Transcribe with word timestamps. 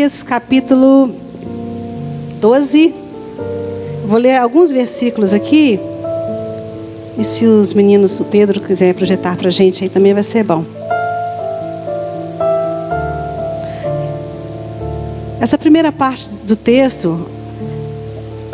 Capítulo 0.00 1.10
12. 2.40 2.94
Vou 4.06 4.18
ler 4.18 4.36
alguns 4.36 4.72
versículos 4.72 5.34
aqui. 5.34 5.78
E 7.18 7.22
se 7.22 7.44
os 7.44 7.74
meninos, 7.74 8.18
o 8.18 8.24
Pedro 8.24 8.60
quiser 8.60 8.94
projetar 8.94 9.36
para 9.36 9.48
a 9.48 9.50
gente 9.50 9.84
aí 9.84 9.90
também 9.90 10.14
vai 10.14 10.22
ser 10.22 10.42
bom. 10.42 10.64
Essa 15.38 15.58
primeira 15.58 15.92
parte 15.92 16.32
do 16.44 16.56
texto, 16.56 17.26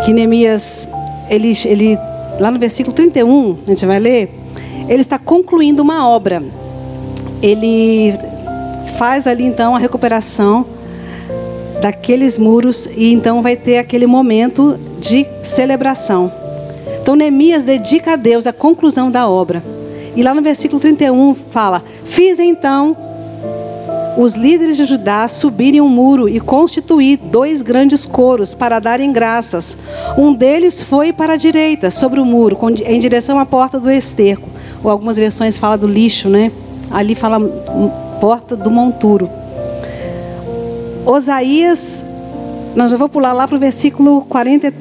que 0.04 0.12
Neemias, 0.12 0.88
ele, 1.30 1.56
ele, 1.64 1.96
lá 2.40 2.50
no 2.50 2.58
versículo 2.58 2.92
31, 2.92 3.58
a 3.64 3.70
gente 3.70 3.86
vai 3.86 4.00
ler, 4.00 4.34
ele 4.88 5.00
está 5.00 5.16
concluindo 5.16 5.80
uma 5.80 6.08
obra. 6.08 6.42
Ele 7.40 8.14
faz 8.98 9.28
ali 9.28 9.44
então 9.44 9.76
a 9.76 9.78
recuperação 9.78 10.74
daqueles 11.86 12.36
muros 12.36 12.88
e 12.96 13.12
então 13.12 13.42
vai 13.42 13.54
ter 13.54 13.78
aquele 13.78 14.08
momento 14.08 14.76
de 14.98 15.24
celebração. 15.44 16.32
Então 17.00 17.14
Neemias 17.14 17.62
dedica 17.62 18.14
a 18.14 18.16
Deus 18.16 18.44
a 18.44 18.52
conclusão 18.52 19.08
da 19.08 19.28
obra. 19.28 19.62
E 20.16 20.22
lá 20.22 20.34
no 20.34 20.42
versículo 20.42 20.80
31 20.80 21.32
fala: 21.34 21.84
Fiz 22.04 22.40
então 22.40 22.96
os 24.18 24.34
líderes 24.34 24.76
de 24.76 24.84
Judá 24.84 25.28
subirem 25.28 25.80
um 25.80 25.88
muro 25.88 26.28
e 26.28 26.40
constituir 26.40 27.18
dois 27.18 27.62
grandes 27.62 28.04
coros 28.04 28.52
para 28.52 28.80
darem 28.80 29.12
graças. 29.12 29.76
Um 30.18 30.34
deles 30.34 30.82
foi 30.82 31.12
para 31.12 31.34
a 31.34 31.36
direita, 31.36 31.92
sobre 31.92 32.18
o 32.18 32.24
muro, 32.24 32.58
em 32.84 32.98
direção 32.98 33.38
à 33.38 33.46
porta 33.46 33.78
do 33.78 33.88
esterco. 33.88 34.48
Ou 34.82 34.90
algumas 34.90 35.16
versões 35.16 35.56
falam 35.56 35.78
do 35.78 35.86
lixo, 35.86 36.28
né? 36.28 36.50
Ali 36.90 37.14
fala 37.14 37.38
porta 38.20 38.56
do 38.56 38.72
monturo. 38.72 39.30
Osaías, 41.06 42.04
nós 42.74 42.90
já 42.90 42.96
vou 42.96 43.08
pular 43.08 43.32
lá 43.32 43.46
para 43.46 43.56
o 43.56 43.60
versículo 43.60 44.22
40, 44.22 44.74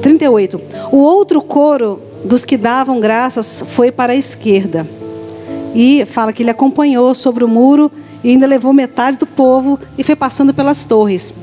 38. 0.00 0.60
O 0.92 0.98
outro 0.98 1.42
coro 1.42 2.00
dos 2.24 2.44
que 2.44 2.56
davam 2.56 3.00
graças 3.00 3.64
foi 3.66 3.90
para 3.90 4.12
a 4.12 4.16
esquerda. 4.16 4.86
E 5.74 6.04
fala 6.06 6.32
que 6.32 6.44
ele 6.44 6.50
acompanhou 6.50 7.12
sobre 7.16 7.42
o 7.42 7.48
muro 7.48 7.90
e 8.22 8.30
ainda 8.30 8.46
levou 8.46 8.72
metade 8.72 9.18
do 9.18 9.26
povo 9.26 9.76
e 9.98 10.04
foi 10.04 10.14
passando 10.14 10.54
pelas 10.54 10.84
torres. 10.84 11.34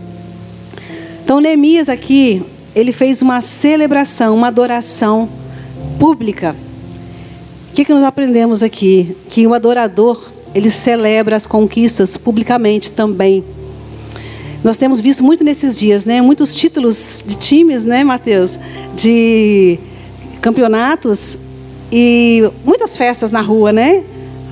Então 1.24 1.42
Neemias 1.42 1.90
aqui, 1.90 2.42
ele 2.74 2.94
fez 2.94 3.22
uma 3.22 3.42
celebração, 3.42 4.36
uma 4.36 4.48
adoração 4.48 5.28
pública. 6.00 6.56
O 7.72 7.76
que, 7.76 7.84
que 7.84 7.94
nós 7.94 8.04
aprendemos 8.04 8.64
aqui? 8.64 9.18
Que 9.30 9.46
o 9.46 9.54
adorador, 9.54 10.32
ele 10.56 10.70
celebra 10.70 11.36
as 11.36 11.46
conquistas 11.46 12.16
publicamente 12.16 12.90
também. 12.90 13.44
Nós 14.64 14.78
temos 14.78 15.02
visto 15.02 15.24
muito 15.24 15.44
nesses 15.44 15.78
dias, 15.78 16.06
né? 16.06 16.22
Muitos 16.22 16.56
títulos 16.56 17.24
de 17.28 17.36
times, 17.36 17.84
né, 17.84 18.04
Mateus? 18.04 18.58
De 18.96 19.78
campeonatos 20.42 21.38
e 21.92 22.50
muitas 22.64 22.96
festas 22.96 23.30
na 23.30 23.42
rua, 23.42 23.74
né? 23.74 24.04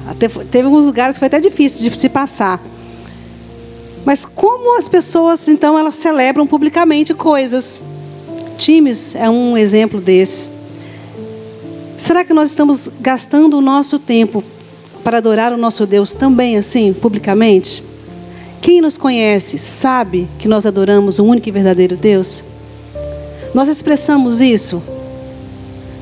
Até, 0.07 0.27
teve 0.27 0.65
alguns 0.65 0.85
lugares 0.85 1.15
que 1.15 1.19
foi 1.19 1.27
até 1.27 1.39
difícil 1.39 1.89
de 1.89 1.97
se 1.97 2.09
passar. 2.09 2.61
Mas 4.05 4.25
como 4.25 4.77
as 4.77 4.87
pessoas, 4.87 5.47
então, 5.47 5.77
elas 5.77 5.95
celebram 5.95 6.45
publicamente 6.45 7.13
coisas? 7.13 7.79
Times 8.57 9.15
é 9.15 9.29
um 9.29 9.57
exemplo 9.57 10.01
desse. 10.01 10.51
Será 11.97 12.25
que 12.25 12.33
nós 12.33 12.49
estamos 12.49 12.89
gastando 12.99 13.57
o 13.57 13.61
nosso 13.61 13.97
tempo 13.97 14.43
para 15.03 15.19
adorar 15.19 15.53
o 15.53 15.57
nosso 15.57 15.85
Deus 15.85 16.11
também 16.11 16.57
assim, 16.57 16.91
publicamente? 16.93 17.90
Quem 18.61 18.79
nos 18.79 18.95
conhece 18.95 19.57
sabe 19.57 20.27
que 20.37 20.47
nós 20.47 20.67
adoramos 20.67 21.17
o 21.17 21.25
único 21.25 21.49
e 21.49 21.51
verdadeiro 21.51 21.97
Deus? 21.97 22.43
Nós 23.55 23.67
expressamos 23.67 24.39
isso? 24.39 24.81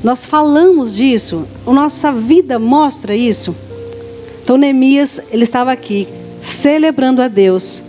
Nós 0.03 0.25
falamos 0.25 0.93
disso? 0.93 1.47
A 1.65 1.71
nossa 1.71 2.11
vida 2.11 2.59
mostra 2.59 3.15
isso? 3.15 3.55
Então 4.43 4.57
Neemias, 4.57 5.21
ele 5.31 5.43
estava 5.43 5.71
aqui 5.71 6.05
celebrando 6.41 7.21
a 7.21 7.29
Deus 7.29 7.81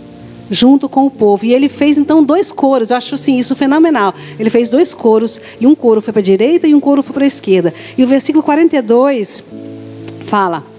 junto 0.49 0.87
com 0.87 1.05
o 1.05 1.11
povo. 1.11 1.45
E 1.45 1.53
ele 1.53 1.67
fez 1.67 1.97
então 1.97 2.23
dois 2.23 2.51
coros. 2.51 2.91
Eu 2.91 2.97
acho 2.97 3.15
assim 3.15 3.37
isso 3.37 3.55
fenomenal. 3.55 4.13
Ele 4.39 4.49
fez 4.49 4.69
dois 4.69 4.93
coros 4.93 5.41
e 5.59 5.67
um 5.67 5.75
coro 5.75 6.01
foi 6.01 6.13
para 6.13 6.21
a 6.21 6.23
direita 6.23 6.65
e 6.65 6.73
um 6.73 6.79
coro 6.79 7.03
foi 7.03 7.13
para 7.13 7.23
a 7.25 7.27
esquerda. 7.27 7.73
E 7.97 8.03
o 8.03 8.07
versículo 8.07 8.41
42 8.41 9.43
fala: 10.27 10.70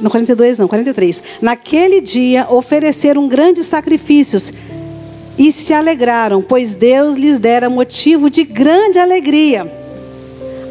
no 0.00 0.10
42 0.10 0.58
não, 0.58 0.68
43. 0.68 1.22
Naquele 1.40 2.00
dia 2.00 2.46
ofereceram 2.48 3.28
grandes 3.28 3.66
sacrifícios 3.66 4.52
e 5.38 5.50
se 5.50 5.72
alegraram, 5.72 6.42
pois 6.42 6.74
Deus 6.74 7.16
lhes 7.16 7.38
dera 7.38 7.70
motivo 7.70 8.28
de 8.28 8.44
grande 8.44 8.98
alegria. 8.98 9.70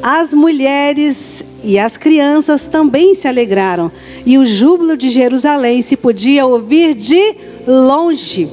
As 0.02 0.34
mulheres 0.34 1.44
e 1.64 1.78
as 1.78 1.98
crianças 1.98 2.66
também 2.68 3.16
se 3.16 3.28
alegraram, 3.28 3.92
e 4.26 4.38
o 4.38 4.46
júbilo 4.46 4.96
de 4.96 5.10
Jerusalém 5.10 5.82
se 5.82 5.98
podia 5.98 6.46
ouvir 6.46 6.94
de 6.94 7.36
longe. 7.68 8.50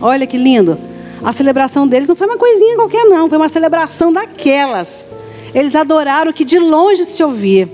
Olha 0.00 0.26
que 0.26 0.36
lindo. 0.36 0.78
A 1.22 1.32
celebração 1.32 1.86
deles 1.86 2.08
não 2.08 2.16
foi 2.16 2.26
uma 2.26 2.38
coisinha 2.38 2.76
qualquer, 2.76 3.04
não, 3.04 3.28
foi 3.28 3.38
uma 3.38 3.48
celebração 3.48 4.12
daquelas. 4.12 5.04
Eles 5.54 5.74
adoraram 5.74 6.32
que 6.32 6.44
de 6.44 6.58
longe 6.58 7.04
se 7.04 7.22
ouvia. 7.22 7.68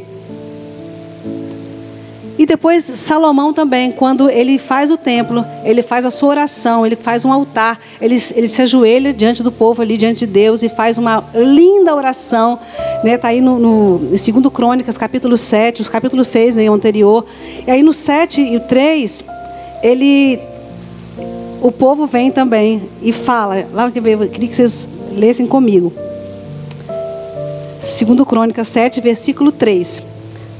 E 2.37 2.45
depois 2.47 2.83
Salomão 2.85 3.53
também, 3.53 3.93
quando 3.93 4.29
ele 4.29 4.59
faz 4.59 4.91
o 4.91 4.97
templo, 4.97 5.45
ele 5.63 5.83
faz 5.83 6.05
a 6.05 6.11
sua 6.11 6.31
oração, 6.31 6.85
ele 6.85 6.97
faz 6.97 7.25
um 7.25 7.33
altar, 7.33 7.79
ele, 8.01 8.21
ele 8.35 8.49
se 8.49 8.61
ajoelha 8.61 9.13
diante 9.13 9.41
do 9.41 9.53
povo 9.53 9.81
ali, 9.81 9.97
diante 9.97 10.27
de 10.27 10.33
Deus 10.33 10.63
e 10.65 10.69
faz 10.69 10.99
uma 10.99 11.23
linda 11.33 11.95
oração. 11.95 12.59
Está 12.77 13.01
né? 13.05 13.19
Tá 13.19 13.29
aí 13.29 13.41
no, 13.41 13.59
no, 13.59 13.99
no 13.99 14.09
2 14.17 14.33
Crônicas, 14.53 14.99
capítulo 14.99 15.37
7, 15.37 15.83
os 15.83 15.89
capítulo 15.89 16.25
6, 16.25 16.57
né, 16.57 16.69
o 16.69 16.75
anterior. 16.75 17.25
E 17.67 17.71
aí 17.71 17.85
no 17.85 17.93
7 17.93 18.41
e 18.41 18.57
o 18.57 18.61
3, 18.61 19.25
ele, 19.81 20.41
o 21.63 21.71
povo 21.71 22.05
vem 22.05 22.33
também 22.33 22.83
e 23.01 23.13
fala, 23.13 23.65
lá 23.73 23.89
que 23.93 24.01
eu 24.01 24.29
queria 24.29 24.49
que 24.49 24.57
vocês 24.57 24.89
lessem 25.13 25.47
comigo. 25.47 25.93
2 27.81 28.27
Crônicas 28.27 28.67
7, 28.67 29.01
versículo 29.01 29.53
3. 29.53 30.14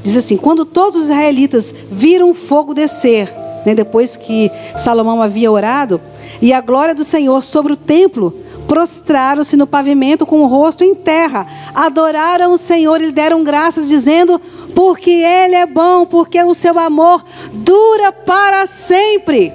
Diz 0.05 0.15
assim: 0.15 0.37
quando 0.37 0.63
todos 0.63 0.99
os 0.99 1.05
israelitas 1.05 1.73
viram 1.91 2.29
o 2.29 2.35
fogo 2.35 2.75
descer, 2.75 3.27
né, 3.65 3.73
depois 3.73 4.15
que 4.15 4.51
Salomão 4.77 5.19
havia 5.19 5.51
orado, 5.51 5.99
e 6.39 6.53
a 6.53 6.61
glória 6.61 6.93
do 6.93 7.03
Senhor 7.03 7.43
sobre 7.43 7.73
o 7.73 7.77
templo, 7.77 8.31
prostraram-se 8.67 9.57
no 9.57 9.65
pavimento 9.65 10.23
com 10.23 10.41
o 10.41 10.45
rosto 10.45 10.83
em 10.83 10.93
terra, 10.93 11.47
adoraram 11.73 12.51
o 12.51 12.57
Senhor 12.57 13.01
e 13.01 13.07
lhe 13.07 13.11
deram 13.11 13.43
graças, 13.43 13.89
dizendo: 13.89 14.39
Porque 14.75 15.09
Ele 15.09 15.55
é 15.55 15.65
bom, 15.65 16.05
porque 16.05 16.41
o 16.43 16.53
seu 16.53 16.77
amor 16.77 17.25
dura 17.51 18.11
para 18.11 18.67
sempre. 18.67 19.51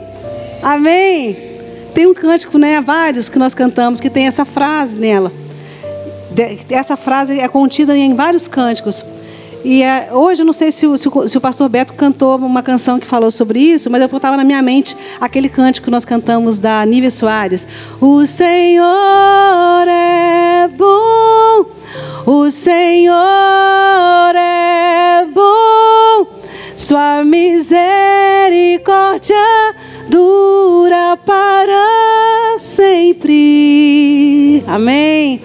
Amém. 0.60 1.37
Tem 1.94 2.09
um 2.09 2.15
cântico, 2.15 2.59
né? 2.59 2.81
Vários 2.81 3.28
que 3.28 3.39
nós 3.39 3.55
cantamos 3.55 4.00
que 4.00 4.10
tem 4.10 4.27
essa 4.27 4.44
frase 4.44 4.97
nela. 4.97 5.31
Essa 6.69 6.97
frase 6.97 7.39
é 7.39 7.47
contida 7.47 7.97
em 7.97 8.15
vários 8.15 8.49
cânticos. 8.49 9.05
E 9.62 9.82
é, 9.82 10.09
hoje 10.10 10.41
eu 10.41 10.47
não 10.47 10.53
sei 10.53 10.72
se 10.72 10.87
o, 10.87 10.97
se, 10.97 11.09
o, 11.09 11.28
se 11.28 11.37
o, 11.37 11.41
pastor 11.41 11.69
Beto 11.69 11.93
cantou 11.93 12.38
uma 12.38 12.62
canção 12.62 12.98
que 12.98 13.06
falou 13.06 13.31
sobre 13.31 13.59
isso, 13.59 13.91
mas 13.91 14.00
eu 14.00 14.06
estava 14.06 14.37
na 14.37 14.44
minha 14.44 14.62
mente 14.62 14.97
aquele 15.21 15.50
cântico 15.50 15.84
que 15.84 15.91
nós 15.91 16.04
cantamos 16.04 16.59
da 16.59 16.84
Nívia 16.87 17.10
Soares. 17.10 17.66
O 18.00 18.25
Senhor 18.25 19.87
é 19.87 20.66
bom, 20.69 21.66
o 22.25 22.50
Senhor 22.50 23.15
é 24.34 25.26
bom, 25.26 26.27
sua 26.75 27.22
misericórdia 27.22 29.37
dura 30.09 31.19
para 31.19 32.59
sempre. 32.59 34.65
Amém? 34.66 35.42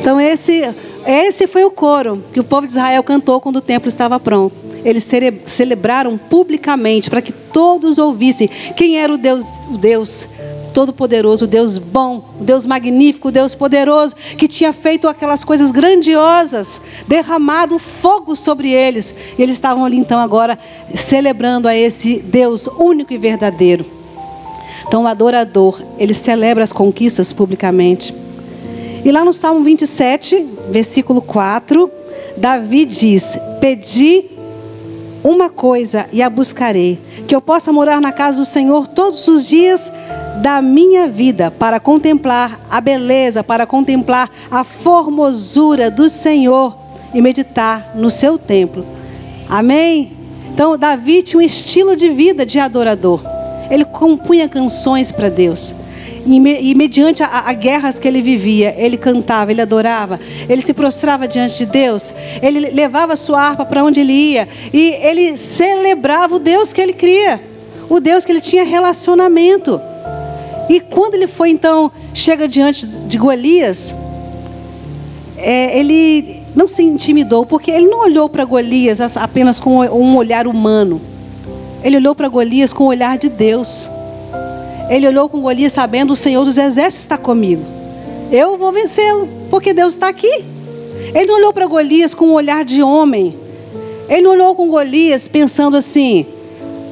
Então 0.00 0.20
esse 0.20 0.74
esse 1.10 1.46
foi 1.46 1.64
o 1.64 1.70
coro 1.70 2.22
que 2.32 2.40
o 2.40 2.44
povo 2.44 2.66
de 2.66 2.72
Israel 2.72 3.02
cantou 3.02 3.40
quando 3.40 3.56
o 3.56 3.60
templo 3.60 3.88
estava 3.88 4.20
pronto. 4.20 4.54
Eles 4.84 5.06
celebraram 5.46 6.16
publicamente 6.16 7.10
para 7.10 7.20
que 7.20 7.32
todos 7.32 7.98
ouvissem 7.98 8.48
quem 8.76 8.98
era 8.98 9.12
o 9.12 9.18
Deus, 9.18 9.44
o 9.70 9.76
Deus 9.76 10.28
todo-poderoso, 10.72 11.44
o 11.44 11.48
Deus 11.48 11.78
bom, 11.78 12.24
o 12.40 12.44
Deus 12.44 12.64
magnífico, 12.64 13.28
o 13.28 13.32
Deus 13.32 13.54
poderoso, 13.54 14.14
que 14.14 14.48
tinha 14.48 14.72
feito 14.72 15.08
aquelas 15.08 15.44
coisas 15.44 15.70
grandiosas, 15.70 16.80
derramado 17.06 17.78
fogo 17.78 18.36
sobre 18.36 18.70
eles. 18.70 19.14
E 19.36 19.42
eles 19.42 19.56
estavam 19.56 19.84
ali 19.84 19.96
então 19.96 20.18
agora 20.20 20.58
celebrando 20.94 21.68
a 21.68 21.76
esse 21.76 22.20
Deus 22.20 22.66
único 22.78 23.12
e 23.12 23.18
verdadeiro. 23.18 23.84
Então 24.86 25.04
o 25.04 25.06
adorador, 25.06 25.82
ele 25.98 26.14
celebra 26.14 26.64
as 26.64 26.72
conquistas 26.72 27.32
publicamente. 27.32 28.14
E 29.02 29.10
lá 29.10 29.24
no 29.24 29.32
Salmo 29.32 29.64
27, 29.64 30.46
versículo 30.68 31.22
4, 31.22 31.90
Davi 32.36 32.84
diz: 32.84 33.38
Pedi 33.60 34.24
uma 35.24 35.48
coisa 35.48 36.06
e 36.12 36.22
a 36.22 36.28
buscarei: 36.28 36.98
que 37.26 37.34
eu 37.34 37.40
possa 37.40 37.72
morar 37.72 38.00
na 38.00 38.12
casa 38.12 38.40
do 38.40 38.44
Senhor 38.44 38.86
todos 38.86 39.26
os 39.26 39.46
dias 39.46 39.90
da 40.42 40.60
minha 40.60 41.06
vida, 41.06 41.50
para 41.50 41.80
contemplar 41.80 42.60
a 42.70 42.80
beleza, 42.80 43.42
para 43.42 43.66
contemplar 43.66 44.30
a 44.50 44.64
formosura 44.64 45.90
do 45.90 46.08
Senhor 46.08 46.76
e 47.14 47.22
meditar 47.22 47.92
no 47.94 48.10
seu 48.10 48.38
templo. 48.38 48.84
Amém? 49.48 50.12
Então, 50.52 50.76
Davi 50.76 51.22
tinha 51.22 51.38
um 51.38 51.42
estilo 51.42 51.96
de 51.96 52.10
vida 52.10 52.44
de 52.44 52.58
adorador. 52.58 53.22
Ele 53.70 53.84
compunha 53.84 54.48
canções 54.48 55.10
para 55.10 55.28
Deus. 55.28 55.74
E, 56.26 56.74
mediante 56.74 57.22
a, 57.22 57.48
a, 57.48 57.52
guerras 57.52 57.98
que 57.98 58.06
ele 58.06 58.20
vivia, 58.20 58.74
ele 58.76 58.96
cantava, 58.96 59.50
ele 59.50 59.62
adorava, 59.62 60.20
ele 60.48 60.60
se 60.60 60.74
prostrava 60.74 61.26
diante 61.26 61.56
de 61.56 61.66
Deus, 61.66 62.14
ele 62.42 62.60
levava 62.70 63.16
sua 63.16 63.40
harpa 63.40 63.64
para 63.64 63.82
onde 63.82 64.00
ele 64.00 64.12
ia, 64.12 64.46
e 64.72 64.90
ele 65.02 65.36
celebrava 65.36 66.36
o 66.36 66.38
Deus 66.38 66.72
que 66.72 66.80
ele 66.80 66.92
cria, 66.92 67.40
o 67.88 68.00
Deus 68.00 68.24
que 68.24 68.32
ele 68.32 68.40
tinha 68.40 68.64
relacionamento. 68.64 69.80
E 70.68 70.78
quando 70.78 71.14
ele 71.14 71.26
foi 71.26 71.50
então, 71.50 71.90
chega 72.12 72.46
diante 72.46 72.86
de 72.86 73.18
Golias, 73.18 73.94
é, 75.36 75.78
ele 75.78 76.42
não 76.54 76.68
se 76.68 76.82
intimidou, 76.82 77.46
porque 77.46 77.70
ele 77.70 77.86
não 77.86 78.00
olhou 78.00 78.28
para 78.28 78.44
Golias 78.44 79.00
apenas 79.16 79.58
com 79.58 79.80
um 79.80 80.16
olhar 80.16 80.46
humano. 80.46 81.00
Ele 81.82 81.96
olhou 81.96 82.14
para 82.14 82.28
Golias 82.28 82.72
com 82.72 82.84
o 82.84 82.88
olhar 82.88 83.16
de 83.16 83.28
Deus. 83.28 83.90
Ele 84.90 85.06
olhou 85.06 85.28
com 85.28 85.40
Golias 85.40 85.72
sabendo 85.72 86.12
o 86.12 86.16
Senhor 86.16 86.44
dos 86.44 86.58
exércitos 86.58 87.04
está 87.04 87.16
comigo. 87.16 87.64
Eu 88.32 88.58
vou 88.58 88.72
vencê-lo, 88.72 89.28
porque 89.48 89.72
Deus 89.72 89.92
está 89.92 90.08
aqui. 90.08 90.44
Ele 91.14 91.26
não 91.26 91.36
olhou 91.36 91.52
para 91.52 91.66
Golias 91.66 92.12
com 92.12 92.26
um 92.26 92.32
olhar 92.32 92.64
de 92.64 92.82
homem. 92.82 93.36
Ele 94.08 94.22
não 94.22 94.32
olhou 94.32 94.56
com 94.56 94.68
Golias 94.68 95.28
pensando 95.28 95.76
assim: 95.76 96.26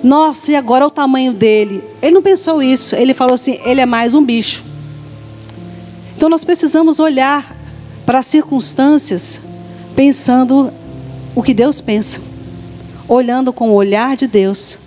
nossa, 0.02 0.52
e 0.52 0.56
agora 0.56 0.86
o 0.86 0.90
tamanho 0.90 1.32
dele? 1.32 1.82
Ele 2.00 2.12
não 2.12 2.22
pensou 2.22 2.62
isso. 2.62 2.94
Ele 2.94 3.12
falou 3.12 3.34
assim: 3.34 3.58
ele 3.64 3.80
é 3.80 3.86
mais 3.86 4.14
um 4.14 4.24
bicho. 4.24 4.62
Então 6.16 6.28
nós 6.28 6.44
precisamos 6.44 7.00
olhar 7.00 7.52
para 8.06 8.20
as 8.20 8.26
circunstâncias 8.26 9.40
pensando 9.96 10.72
o 11.34 11.42
que 11.42 11.52
Deus 11.52 11.80
pensa, 11.80 12.20
olhando 13.08 13.52
com 13.52 13.70
o 13.70 13.74
olhar 13.74 14.16
de 14.16 14.28
Deus, 14.28 14.78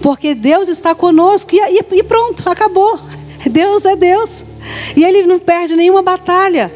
porque 0.00 0.34
Deus 0.34 0.68
está 0.68 0.94
conosco 0.94 1.50
e, 1.54 1.80
e, 1.92 2.02
pronto, 2.02 2.48
acabou. 2.48 2.98
Deus 3.50 3.84
é 3.84 3.94
Deus 3.94 4.44
e 4.96 5.04
Ele 5.04 5.26
não 5.26 5.38
perde 5.38 5.76
nenhuma 5.76 6.02
batalha. 6.02 6.72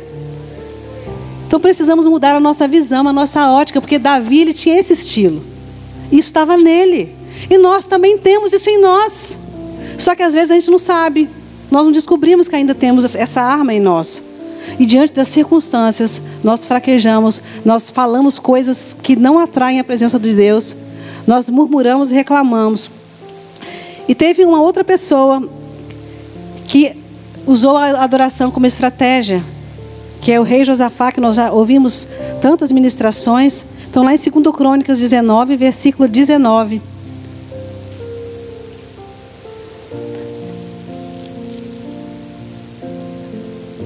Então 1.47 1.59
precisamos 1.59 2.07
mudar 2.07 2.37
a 2.37 2.41
nossa 2.41 2.69
visão, 2.69 3.09
a 3.09 3.13
nossa 3.13 3.51
ótica, 3.51 3.81
porque 3.81 3.99
Davi 3.99 4.41
ele 4.41 4.55
tinha 4.55 4.79
esse 4.79 4.93
estilo. 4.93 5.43
Isso 6.07 6.29
estava 6.29 6.57
nele. 6.57 7.13
E 7.51 7.59
nós 7.59 7.87
também 7.87 8.17
temos 8.17 8.53
isso 8.53 8.71
em 8.71 8.81
nós. 8.81 9.37
Só 9.99 10.15
que 10.15 10.23
às 10.23 10.33
vezes 10.33 10.53
a 10.53 10.55
gente 10.55 10.71
não 10.71 10.79
sabe. 10.79 11.29
Nós 11.69 11.85
não 11.85 11.91
descobrimos 11.91 12.47
que 12.47 12.55
ainda 12.55 12.73
temos 12.73 13.17
essa 13.17 13.41
arma 13.41 13.75
em 13.75 13.81
nós. 13.81 14.23
E 14.79 14.87
diante 14.87 15.13
das 15.13 15.27
circunstâncias, 15.27 16.23
nós 16.45 16.65
fraquejamos, 16.65 17.43
nós 17.65 17.91
falamos 17.91 18.39
coisas 18.39 18.95
que 19.03 19.17
não 19.17 19.39
atraem 19.39 19.81
a 19.81 19.85
presença 19.85 20.21
de 20.21 20.33
Deus, 20.33 20.77
nós 21.27 21.49
murmuramos 21.49 22.13
e 22.13 22.15
reclamamos. 22.15 22.91
E 24.11 24.15
teve 24.17 24.45
uma 24.45 24.61
outra 24.61 24.83
pessoa 24.83 25.49
que 26.67 26.97
usou 27.47 27.77
a 27.77 28.03
adoração 28.03 28.51
como 28.51 28.67
estratégia, 28.67 29.41
que 30.21 30.33
é 30.33 30.41
o 30.41 30.43
rei 30.43 30.65
Josafá, 30.65 31.13
que 31.13 31.21
nós 31.21 31.37
já 31.37 31.53
ouvimos 31.53 32.09
tantas 32.43 32.73
ministrações. 32.73 33.65
Então, 33.89 34.03
lá 34.03 34.13
em 34.13 34.17
2 34.17 34.53
Crônicas 34.53 34.99
19, 34.99 35.57
versículo 35.57 36.09
19. 36.09 36.83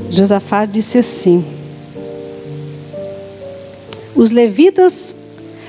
Josafá 0.09 0.65
disse 0.65 0.97
assim: 0.97 1.45
Os 4.17 4.31
levitas. 4.31 5.15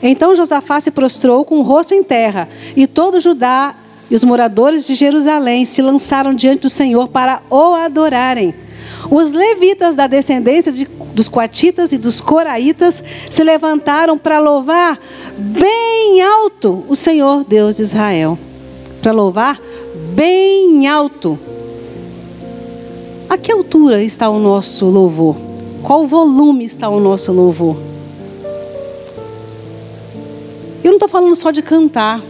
Então 0.02 0.34
Josafá 0.34 0.80
se 0.80 0.92
prostrou 0.92 1.44
com 1.44 1.58
o 1.58 1.62
rosto 1.62 1.94
em 1.94 2.04
terra, 2.04 2.48
e 2.74 2.88
todo 2.88 3.20
Judá 3.20 3.76
e 4.10 4.16
os 4.16 4.24
moradores 4.24 4.86
de 4.86 4.96
Jerusalém 4.96 5.66
se 5.66 5.82
lançaram 5.82 6.34
diante 6.34 6.62
do 6.62 6.70
Senhor 6.70 7.08
para 7.08 7.42
o 7.50 7.74
adorarem. 7.74 8.54
Os 9.10 9.34
levitas 9.34 9.96
da 9.96 10.08
descendência 10.08 10.72
de, 10.72 10.86
dos 11.14 11.28
coatitas 11.28 11.92
e 11.92 11.98
dos 11.98 12.20
coraitas 12.20 13.04
se 13.30 13.44
levantaram 13.44 14.18
para 14.18 14.40
louvar 14.40 15.00
bem 15.38 16.22
alto 16.22 16.84
o 16.88 16.96
Senhor 16.96 17.44
Deus 17.44 17.76
de 17.76 17.84
Israel. 17.84 18.38
Para 19.02 19.12
louvar 19.12 19.60
bem 20.16 20.88
alto 20.88 21.38
a 23.28 23.38
que 23.38 23.52
altura 23.52 24.04
está 24.04 24.30
o 24.30 24.40
nosso 24.40 24.86
louvor? 24.86 25.36
Qual 25.82 26.08
volume 26.08 26.64
está 26.64 26.88
o 26.90 27.00
nosso 27.00 27.32
louvor? 27.32 27.76
Eu 30.84 30.92
não 30.92 30.94
estou 30.94 31.10
falando 31.10 31.36
só 31.36 31.52
de 31.52 31.62
cantar, 31.62 32.22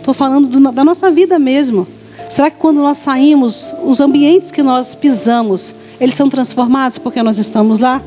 estou 0.00 0.14
falando 0.14 0.48
do, 0.48 0.72
da 0.72 0.84
nossa 0.84 1.10
vida 1.10 1.38
mesmo. 1.38 1.86
Será 2.28 2.50
que 2.50 2.56
quando 2.56 2.82
nós 2.82 2.98
saímos, 2.98 3.74
os 3.84 4.00
ambientes 4.00 4.50
que 4.50 4.62
nós 4.62 4.94
pisamos, 4.94 5.74
eles 6.00 6.14
são 6.14 6.28
transformados 6.28 6.98
porque 6.98 7.22
nós 7.22 7.38
estamos 7.38 7.78
lá? 7.78 8.02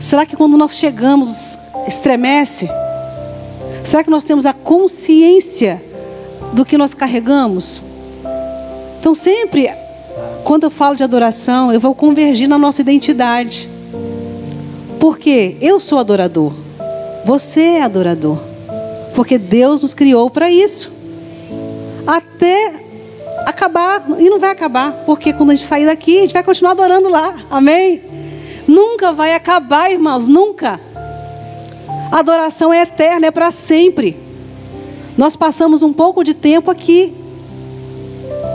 Será 0.00 0.26
que 0.26 0.36
quando 0.36 0.56
nós 0.56 0.76
chegamos, 0.76 1.58
estremece? 1.86 2.68
Será 3.84 4.02
que 4.02 4.10
nós 4.10 4.24
temos 4.24 4.46
a 4.46 4.52
consciência 4.52 5.82
do 6.52 6.64
que 6.64 6.76
nós 6.76 6.92
carregamos? 6.92 7.82
Então, 9.00 9.14
sempre 9.14 9.70
quando 10.44 10.64
eu 10.64 10.70
falo 10.70 10.96
de 10.96 11.02
adoração, 11.02 11.72
eu 11.72 11.80
vou 11.80 11.94
convergir 11.94 12.48
na 12.48 12.58
nossa 12.58 12.80
identidade. 12.80 13.68
Porque 15.00 15.56
eu 15.60 15.78
sou 15.78 15.98
adorador. 15.98 16.52
Você 17.24 17.60
é 17.60 17.82
adorador. 17.82 18.38
Porque 19.16 19.38
Deus 19.38 19.80
nos 19.80 19.94
criou 19.94 20.28
para 20.28 20.50
isso. 20.50 20.92
Até 22.06 22.74
acabar, 23.46 24.04
e 24.18 24.28
não 24.28 24.38
vai 24.38 24.50
acabar, 24.50 24.92
porque 25.06 25.32
quando 25.32 25.50
a 25.50 25.54
gente 25.54 25.66
sair 25.66 25.86
daqui, 25.86 26.18
a 26.18 26.20
gente 26.20 26.34
vai 26.34 26.42
continuar 26.42 26.72
adorando 26.72 27.08
lá. 27.08 27.34
Amém? 27.50 28.02
Nunca 28.68 29.12
vai 29.12 29.34
acabar, 29.34 29.90
irmãos, 29.90 30.28
nunca. 30.28 30.78
A 32.12 32.18
adoração 32.18 32.72
é 32.72 32.82
eterna, 32.82 33.26
é 33.26 33.30
para 33.30 33.50
sempre. 33.50 34.16
Nós 35.16 35.34
passamos 35.34 35.82
um 35.82 35.92
pouco 35.92 36.22
de 36.22 36.34
tempo 36.34 36.70
aqui. 36.70 37.14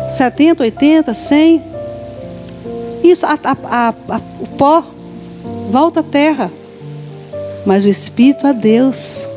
70, 0.09 0.63
80, 0.63 1.13
100. 1.13 1.63
Isso, 3.03 3.25
a, 3.25 3.37
a, 3.43 3.89
a, 3.89 4.21
o 4.39 4.47
pó 4.57 4.83
volta 5.71 6.01
à 6.01 6.03
terra, 6.03 6.51
mas 7.65 7.83
o 7.83 7.87
Espírito 7.87 8.45
a 8.45 8.51
Deus. 8.51 9.30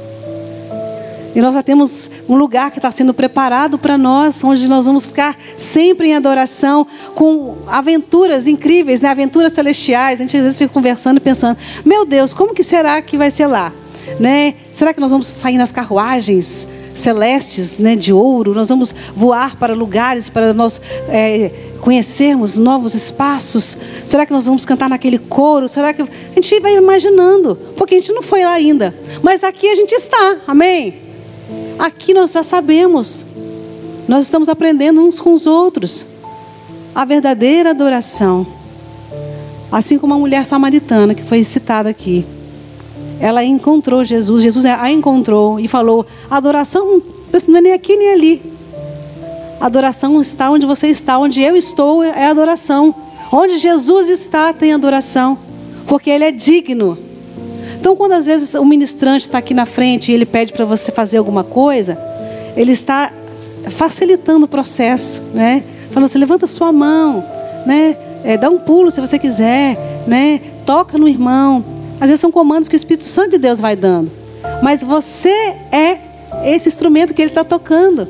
E 1.35 1.41
nós 1.41 1.53
já 1.53 1.63
temos 1.63 2.09
um 2.29 2.37
lugar 2.37 2.71
que 2.71 2.79
está 2.79 2.91
sendo 2.91 3.13
preparado 3.13 3.77
para 3.77 3.99
nós, 3.99 4.43
onde 4.45 4.69
nós 4.69 4.87
vamos 4.87 5.05
ficar 5.05 5.37
sempre 5.57 6.09
em 6.09 6.15
adoração, 6.15 6.87
com 7.15 7.57
aventuras 7.67 8.47
incríveis, 8.47 9.01
né? 9.01 9.09
aventuras 9.09 9.53
celestiais. 9.53 10.21
A 10.21 10.23
gente 10.23 10.37
às 10.37 10.43
vezes 10.45 10.59
fica 10.59 10.73
conversando 10.73 11.17
e 11.17 11.21
pensando: 11.21 11.59
meu 11.85 12.05
Deus, 12.05 12.33
como 12.33 12.55
que 12.55 12.63
será 12.63 13.03
que 13.03 13.17
vai 13.17 13.31
ser 13.31 13.49
lá? 13.49 13.73
Né? 14.21 14.55
Será 14.73 14.95
que 14.95 15.01
nós 15.01 15.11
vamos 15.11 15.27
sair 15.27 15.57
nas 15.57 15.73
carruagens 15.73 16.69
celestes 16.95 17.79
né, 17.79 17.97
de 17.97 18.13
ouro? 18.13 18.55
Nós 18.55 18.69
vamos 18.69 18.95
voar 19.17 19.57
para 19.57 19.75
lugares 19.75 20.29
para 20.29 20.53
nós 20.53 20.81
é, 21.09 21.51
conhecermos 21.81 22.59
novos 22.59 22.95
espaços? 22.95 23.77
Será 24.05 24.25
que 24.25 24.33
nós 24.33 24.47
vamos 24.47 24.65
cantar 24.65 24.89
naquele 24.89 25.19
coro? 25.19 25.69
Será 25.69 25.93
que 25.93 26.03
a 26.03 26.07
gente 26.35 26.61
vai 26.61 26.77
imaginando? 26.77 27.57
Porque 27.77 27.97
a 27.97 27.99
gente 27.99 28.13
não 28.13 28.23
foi 28.23 28.45
lá 28.45 28.53
ainda. 28.53 28.95
Mas 29.21 29.43
aqui 29.43 29.69
a 29.69 29.75
gente 29.75 29.93
está, 29.93 30.37
amém? 30.47 31.04
Aqui 31.79 32.15
nós 32.15 32.33
já 32.33 32.43
sabemos. 32.43 33.25
Nós 34.07 34.25
estamos 34.25 34.49
aprendendo 34.49 35.01
uns 35.01 35.19
com 35.19 35.33
os 35.33 35.47
outros. 35.47 36.07
A 36.95 37.05
verdadeira 37.05 37.71
adoração. 37.71 38.47
Assim 39.71 39.99
como 39.99 40.15
a 40.15 40.19
mulher 40.19 40.45
samaritana 40.45 41.15
que 41.15 41.23
foi 41.23 41.43
citada 41.43 41.89
aqui. 41.89 42.25
Ela 43.21 43.43
encontrou 43.45 44.05
Jesus, 44.05 44.43
Jesus 44.43 44.65
a 44.67 44.91
encontrou 44.91 45.59
e 45.59 45.67
falou: 45.67 46.07
adoração 46.31 47.03
não 47.49 47.59
é 47.59 47.61
nem 47.61 47.73
aqui 47.73 47.97
nem 47.97 48.13
ali. 48.13 48.43
Adoração 49.61 50.21
está 50.21 50.51
onde 50.51 50.67
você 50.67 50.89
está, 50.89 51.19
onde 51.19 51.41
eu 51.41 51.57
estou 51.57 52.03
é 52.03 52.27
adoração. 52.27 52.95
Onde 53.33 53.59
Jesus 53.59 54.09
está 54.09 54.53
tem 54.53 54.73
adoração, 54.73 55.37
porque 55.89 56.11
Ele 56.11 56.25
é 56.25 56.31
digno. 56.31 56.97
Então, 57.85 57.95
quando 57.95 58.13
às 58.13 58.25
vezes 58.25 58.55
o 58.55 58.65
ministrante 58.65 59.27
está 59.27 59.37
aqui 59.37 59.53
na 59.53 59.67
frente 59.67 60.11
e 60.11 60.15
ele 60.15 60.25
pede 60.25 60.55
para 60.55 60.65
você 60.65 60.91
fazer 60.91 61.19
alguma 61.19 61.45
coisa, 61.45 61.99
ele 62.57 62.73
está 62.73 63.13
facilitando 63.73 64.47
o 64.47 64.49
processo, 64.49 65.23
né? 65.35 65.63
Falando 65.91 66.07
assim, 66.07 66.19
levanta 66.19 66.47
sua 66.47 66.73
mão, 66.73 67.23
né? 67.67 67.95
É, 68.25 68.39
dá 68.39 68.49
um 68.49 68.59
pulo 68.59 68.91
se 68.91 69.03
você 69.03 69.19
quiser, 69.19 69.77
né? 70.07 70.41
Toca 70.65 70.97
no 70.97 71.07
irmão. 71.07 71.63
Às 72.01 72.09
vezes 72.09 72.23
são 72.23 72.33
comandos 72.33 72.71
que 72.71 72.75
o 72.75 72.79
Espírito 72.79 73.05
Santo 73.05 73.33
de 73.33 73.39
Deus 73.39 73.61
vai 73.61 73.77
dando. 73.77 74.11
Mas 74.63 74.83
você 74.83 75.55
é 75.71 75.99
esse 76.43 76.71
instrumento 76.71 77.13
que 77.13 77.21
ele 77.21 77.33
está 77.33 77.45
tocando. 77.45 78.09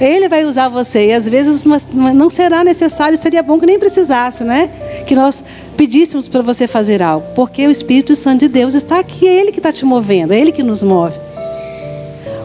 Ele 0.00 0.28
vai 0.28 0.44
usar 0.44 0.68
você. 0.68 1.08
E 1.08 1.12
às 1.12 1.26
vezes 1.26 1.64
não 1.92 2.30
será 2.30 2.62
necessário, 2.62 3.18
seria 3.18 3.42
bom 3.42 3.58
que 3.58 3.66
nem 3.66 3.76
precisasse, 3.76 4.44
né? 4.44 4.70
Que 5.04 5.16
nós 5.16 5.42
pedíssemos 5.78 6.26
para 6.26 6.42
você 6.42 6.66
fazer 6.66 7.00
algo. 7.00 7.24
Porque 7.34 7.66
o 7.66 7.70
Espírito 7.70 8.14
Santo 8.16 8.40
de 8.40 8.48
Deus 8.48 8.74
está 8.74 8.98
aqui, 8.98 9.26
é 9.26 9.40
Ele 9.40 9.52
que 9.52 9.60
está 9.60 9.72
te 9.72 9.84
movendo, 9.84 10.32
é 10.32 10.40
Ele 10.40 10.50
que 10.50 10.62
nos 10.62 10.82
move. 10.82 11.16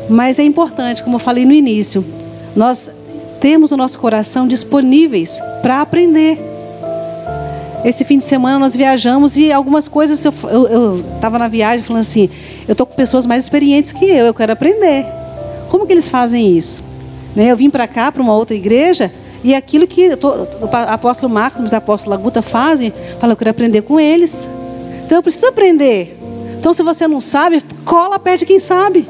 Mas 0.07 0.37
é 0.37 0.43
importante, 0.43 1.01
como 1.01 1.15
eu 1.15 1.19
falei 1.19 1.43
no 1.43 1.51
início, 1.51 2.05
nós 2.55 2.89
temos 3.41 3.71
o 3.71 3.77
nosso 3.77 3.97
coração 3.97 4.47
disponíveis 4.47 5.41
para 5.63 5.81
aprender. 5.81 6.39
Esse 7.83 8.05
fim 8.05 8.17
de 8.17 8.23
semana 8.23 8.59
nós 8.59 8.75
viajamos 8.75 9.35
e 9.35 9.51
algumas 9.51 9.87
coisas 9.87 10.23
eu 10.23 11.03
estava 11.15 11.37
na 11.37 11.49
viagem 11.49 11.83
falando 11.83 12.01
assim, 12.01 12.29
eu 12.67 12.73
estou 12.73 12.85
com 12.85 12.95
pessoas 12.95 13.25
mais 13.25 13.43
experientes 13.43 13.91
que 13.91 14.05
eu, 14.05 14.27
eu 14.27 14.33
quero 14.33 14.53
aprender. 14.53 15.05
Como 15.69 15.85
que 15.85 15.91
eles 15.91 16.09
fazem 16.09 16.55
isso? 16.55 16.83
Né? 17.35 17.51
Eu 17.51 17.57
vim 17.57 17.69
para 17.69 17.87
cá, 17.87 18.11
para 18.11 18.21
uma 18.21 18.35
outra 18.35 18.55
igreja, 18.55 19.11
e 19.43 19.53
aquilo 19.53 19.85
que 19.85 20.09
o 20.09 20.69
apóstolo 20.87 21.33
Marcos 21.33 21.71
e 21.71 21.73
o 21.73 21.77
apóstolo 21.77 22.15
Laguta 22.15 22.41
fazem, 22.41 22.93
fala, 23.19 23.33
eu 23.33 23.37
quero 23.37 23.49
aprender 23.49 23.81
com 23.81 23.99
eles. 23.99 24.47
Então 25.05 25.17
eu 25.17 25.23
preciso 25.23 25.47
aprender. 25.47 26.17
Então 26.57 26.73
se 26.73 26.81
você 26.81 27.07
não 27.07 27.19
sabe, 27.19 27.61
cola 27.83 28.17
perto 28.17 28.39
de 28.39 28.45
quem 28.45 28.59
sabe. 28.59 29.05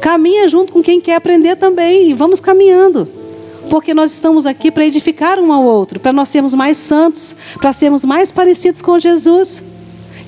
Caminha 0.00 0.46
junto 0.46 0.72
com 0.74 0.82
quem 0.82 1.00
quer 1.00 1.14
aprender 1.14 1.56
também. 1.56 2.10
E 2.10 2.14
vamos 2.14 2.38
caminhando. 2.38 3.08
Porque 3.70 3.94
nós 3.94 4.12
estamos 4.12 4.44
aqui 4.44 4.70
para 4.70 4.84
edificar 4.84 5.38
um 5.38 5.50
ao 5.50 5.64
outro, 5.64 5.98
para 5.98 6.12
nós 6.12 6.28
sermos 6.28 6.52
mais 6.52 6.76
santos, 6.76 7.34
para 7.58 7.72
sermos 7.72 8.04
mais 8.04 8.30
parecidos 8.30 8.82
com 8.82 8.98
Jesus. 8.98 9.62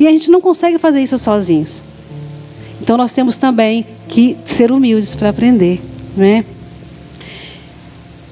E 0.00 0.06
a 0.06 0.10
gente 0.10 0.30
não 0.30 0.40
consegue 0.40 0.78
fazer 0.78 1.02
isso 1.02 1.18
sozinhos. 1.18 1.82
Então 2.80 2.96
nós 2.96 3.12
temos 3.12 3.36
também 3.36 3.86
que 4.08 4.38
ser 4.46 4.72
humildes 4.72 5.14
para 5.14 5.28
aprender, 5.28 5.82
né? 6.16 6.46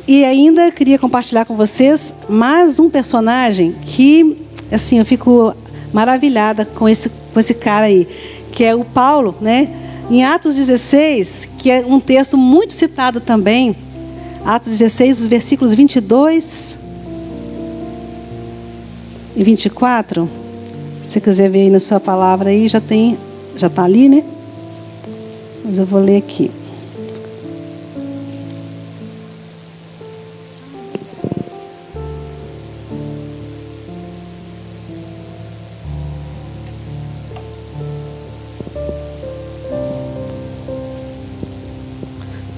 E 0.07 0.23
ainda 0.23 0.71
queria 0.71 0.99
compartilhar 0.99 1.47
com 1.47 1.57
vocês 1.57 2.13
mais 2.29 2.79
um 2.79 2.91
personagem 2.91 3.75
que, 3.87 4.37
assim, 4.71 4.99
eu 4.99 5.05
fico 5.05 5.55
maravilhada 5.95 6.67
com 6.67 6.87
esse, 6.87 7.09
com 7.09 7.41
esse 7.41 7.55
cara 7.55 7.87
aí, 7.87 8.07
que 8.53 8.63
é 8.63 8.75
o 8.75 8.85
Paulo, 8.85 9.35
né? 9.41 9.67
Em 10.11 10.23
Atos 10.23 10.57
16, 10.57 11.49
que 11.57 11.71
é 11.71 11.87
um 11.87 11.99
texto 11.99 12.37
muito 12.37 12.75
citado 12.75 13.19
também, 13.19 13.75
Atos 14.45 14.73
16, 14.73 15.21
os 15.21 15.27
versículos 15.27 15.73
22 15.73 16.77
e 19.35 19.43
24. 19.43 20.29
Se 21.07 21.19
quiser 21.19 21.49
ver 21.49 21.63
aí 21.63 21.71
na 21.71 21.81
sua 21.81 21.99
palavra 21.99 22.51
aí, 22.51 22.69
já 22.69 22.81
tem, 22.81 23.17
já 23.57 23.69
está 23.69 23.85
ali, 23.85 24.11
né? 24.11 24.23
Mas 25.65 25.79
eu 25.79 25.87
vou 25.87 25.99
ler 25.99 26.19
aqui. 26.19 26.51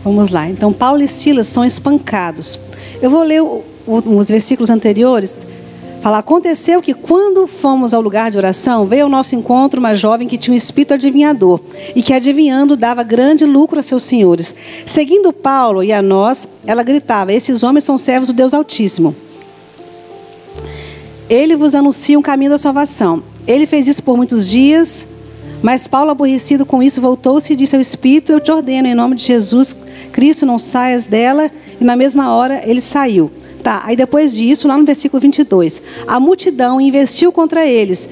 Vamos 0.06 0.30
lá. 0.30 0.48
Então, 0.48 0.72
Paulo 0.72 1.02
e 1.02 1.08
Silas 1.08 1.48
são 1.48 1.64
espancados. 1.64 2.60
Eu 3.02 3.10
vou 3.10 3.24
ler 3.24 3.42
o, 3.42 3.64
o, 3.84 4.18
os 4.18 4.28
versículos 4.28 4.70
anteriores. 4.70 5.34
Fala: 6.00 6.18
Aconteceu 6.18 6.80
que 6.80 6.94
quando 6.94 7.44
fomos 7.48 7.92
ao 7.92 8.00
lugar 8.00 8.30
de 8.30 8.38
oração, 8.38 8.86
veio 8.86 9.02
ao 9.02 9.08
nosso 9.08 9.34
encontro 9.34 9.80
uma 9.80 9.96
jovem 9.96 10.28
que 10.28 10.38
tinha 10.38 10.54
um 10.54 10.56
espírito 10.56 10.94
adivinhador 10.94 11.58
e 11.92 12.04
que, 12.04 12.12
adivinhando, 12.12 12.76
dava 12.76 13.02
grande 13.02 13.44
lucro 13.44 13.80
a 13.80 13.82
seus 13.82 14.04
senhores. 14.04 14.54
Seguindo 14.86 15.32
Paulo 15.32 15.82
e 15.82 15.92
a 15.92 16.00
nós, 16.00 16.46
ela 16.64 16.84
gritava: 16.84 17.32
Esses 17.32 17.64
homens 17.64 17.82
são 17.82 17.98
servos 17.98 18.28
do 18.28 18.32
Deus 18.32 18.54
Altíssimo. 18.54 19.12
Ele 21.28 21.56
vos 21.56 21.74
anuncia 21.74 22.16
um 22.16 22.22
caminho 22.22 22.52
da 22.52 22.58
salvação. 22.58 23.24
Ele 23.44 23.66
fez 23.66 23.88
isso 23.88 24.04
por 24.04 24.16
muitos 24.16 24.48
dias, 24.48 25.04
mas 25.62 25.88
Paulo, 25.88 26.10
aborrecido 26.10 26.66
com 26.66 26.82
isso, 26.82 27.00
voltou-se 27.00 27.52
e 27.52 27.56
disse 27.56 27.74
ao 27.74 27.82
Espírito: 27.82 28.32
Eu 28.32 28.40
te 28.40 28.50
ordeno, 28.50 28.88
em 28.88 28.94
nome 28.94 29.16
de 29.16 29.24
Jesus 29.24 29.74
Cristo, 30.12 30.46
não 30.46 30.58
saias 30.58 31.06
dela. 31.06 31.50
E 31.80 31.84
na 31.84 31.96
mesma 31.96 32.34
hora 32.34 32.62
ele 32.64 32.80
saiu. 32.80 33.30
Tá, 33.62 33.82
aí 33.84 33.96
depois 33.96 34.32
disso, 34.32 34.68
lá 34.68 34.78
no 34.78 34.84
versículo 34.84 35.20
22, 35.20 35.82
a 36.06 36.20
multidão 36.20 36.80
investiu 36.80 37.32
contra 37.32 37.66
eles. 37.66 38.08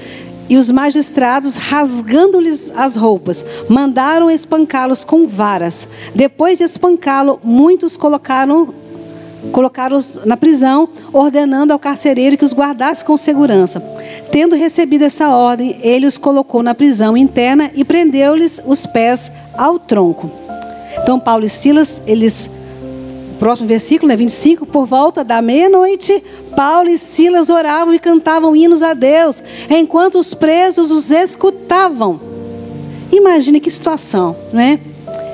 E 0.49 0.57
os 0.57 0.69
magistrados, 0.69 1.55
rasgando-lhes 1.55 2.71
as 2.75 2.95
roupas, 2.95 3.43
mandaram 3.67 4.29
espancá-los 4.29 5.03
com 5.03 5.25
varas. 5.25 5.87
Depois 6.13 6.57
de 6.57 6.65
espancá-lo, 6.65 7.39
muitos 7.43 7.97
colocaram 7.97 8.73
colocaram-os 9.51 10.25
na 10.25 10.37
prisão, 10.37 10.89
ordenando 11.11 11.73
ao 11.73 11.79
carcereiro 11.79 12.37
que 12.37 12.45
os 12.45 12.53
guardasse 12.53 13.03
com 13.03 13.15
segurança. 13.17 13.81
Tendo 14.31 14.55
recebido 14.55 15.03
essa 15.03 15.29
ordem, 15.29 15.77
ele 15.81 16.05
os 16.05 16.17
colocou 16.17 16.61
na 16.61 16.75
prisão 16.75 17.15
interna 17.15 17.71
e 17.73 17.83
prendeu-lhes 17.83 18.61
os 18.65 18.85
pés 18.85 19.31
ao 19.57 19.79
tronco. 19.79 20.29
Então, 21.01 21.19
Paulo 21.19 21.45
e 21.45 21.49
Silas, 21.49 22.01
eles. 22.07 22.49
Próximo 23.39 23.67
versículo, 23.67 24.07
né, 24.07 24.15
25. 24.15 24.65
Por 24.65 24.85
volta 24.85 25.23
da 25.23 25.41
meia-noite, 25.41 26.23
Paulo 26.55 26.87
e 26.87 26.97
Silas 26.97 27.49
oravam 27.49 27.93
e 27.93 27.99
cantavam 27.99 28.55
hinos 28.55 28.81
a 28.81 28.93
Deus, 28.93 29.43
enquanto 29.69 30.17
os 30.17 30.33
presos 30.33 30.89
os 30.89 31.11
escutavam. 31.11 32.19
Imagine 33.11 33.59
que 33.59 33.69
situação, 33.69 34.35
não 34.53 34.61
é? 34.61 34.79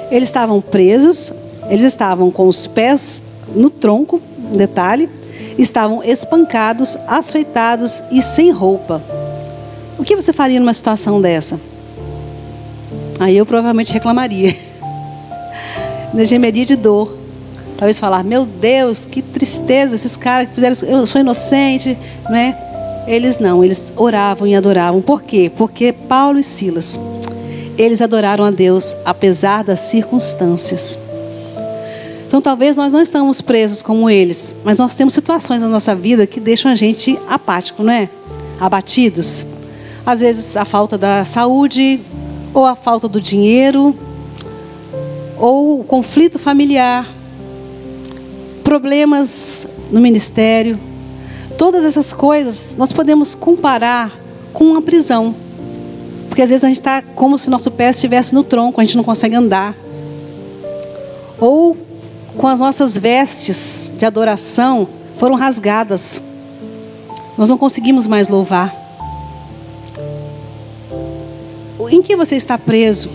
Eles 0.10 0.28
estavam 0.28 0.60
presos, 0.60 1.32
eles 1.70 1.84
estavam 1.84 2.32
com 2.32 2.48
os 2.48 2.68
pés 2.68 3.22
no 3.56 3.70
tronco, 3.70 4.22
detalhe, 4.56 5.10
estavam 5.58 6.04
espancados, 6.04 6.98
açoitados 7.08 8.04
e 8.12 8.22
sem 8.22 8.52
roupa. 8.52 9.02
O 9.98 10.04
que 10.04 10.16
você 10.16 10.34
faria 10.34 10.60
numa 10.60 10.74
situação 10.74 11.22
dessa? 11.22 11.60
Aí 13.20 13.38
eu 13.38 13.46
provavelmente 13.46 13.94
reclamaria. 13.94 14.56
gemeria 16.26 16.66
de 16.66 16.76
dor. 16.76 17.18
Talvez 17.78 18.00
falar, 18.00 18.24
meu 18.24 18.46
Deus, 18.46 19.06
que 19.06 19.22
tristeza, 19.22 19.96
esses 19.96 20.16
caras 20.16 20.50
que 20.50 20.56
fizeram 20.56 20.74
isso, 20.74 20.86
eu 20.86 21.08
sou 21.08 21.22
inocente, 21.22 21.98
não 22.30 22.36
é? 22.36 22.56
Eles 23.08 23.40
não, 23.40 23.64
eles 23.64 23.92
oravam 23.96 24.48
e 24.48 24.56
adoravam. 24.56 25.02
Por 25.02 25.24
quê? 25.24 25.52
Porque 25.56 25.92
Paulo 25.92 26.38
e 26.38 26.44
Silas, 26.44 27.00
eles 27.78 28.02
adoraram 28.02 28.46
a 28.46 28.52
Deus 28.52 28.96
apesar 29.04 29.64
das 29.64 29.80
circunstâncias. 29.80 30.98
Então 32.32 32.42
talvez 32.42 32.78
nós 32.78 32.94
não 32.94 33.02
estamos 33.02 33.42
presos 33.42 33.82
como 33.82 34.10
eles, 34.10 34.56
mas 34.64 34.78
nós 34.78 34.96
temos 34.96 35.14
situações 35.14 35.62
na 35.62 35.68
nossa 35.68 35.94
vida 35.94 36.26
que 36.26 36.40
deixam 36.40 36.72
a 36.72 36.76
gente 36.76 37.20
apático, 37.28 37.84
não 37.84 37.92
é? 37.92 38.08
Abatidos. 38.58 39.46
Às 40.06 40.22
vezes 40.22 40.56
a 40.56 40.64
falta 40.64 40.98
da 40.98 41.26
saúde, 41.26 42.00
ou 42.54 42.66
a 42.66 42.74
falta 42.74 43.10
do 43.10 43.20
dinheiro, 43.20 43.94
ou 45.38 45.84
conflito 45.84 46.40
familiar, 46.40 47.06
problemas 48.64 49.68
no 49.92 50.00
ministério, 50.00 50.80
todas 51.58 51.84
essas 51.84 52.14
coisas 52.14 52.76
nós 52.78 52.94
podemos 52.94 53.36
comparar 53.36 54.18
com 54.54 54.64
uma 54.64 54.82
prisão. 54.82 55.36
Porque 56.30 56.42
às 56.42 56.50
vezes 56.50 56.64
a 56.64 56.70
gente 56.70 56.80
está 56.80 57.02
como 57.02 57.38
se 57.38 57.50
nosso 57.50 57.70
pé 57.70 57.90
estivesse 57.90 58.34
no 58.34 58.42
tronco, 58.42 58.80
a 58.80 58.86
gente 58.86 58.96
não 58.96 59.04
consegue 59.04 59.36
andar. 59.36 59.76
Ou 61.38 61.91
com 62.42 62.48
as 62.48 62.60
nossas 62.60 62.98
vestes 62.98 63.94
de 63.96 64.04
adoração 64.04 64.88
foram 65.20 65.36
rasgadas. 65.36 66.20
Nós 67.38 67.52
não 67.52 67.58
conseguimos 67.58 68.08
mais 68.08 68.28
louvar. 68.30 68.76
Em 71.92 72.02
que 72.02 72.16
você 72.16 72.36
está 72.36 72.58
preso? 72.58 73.12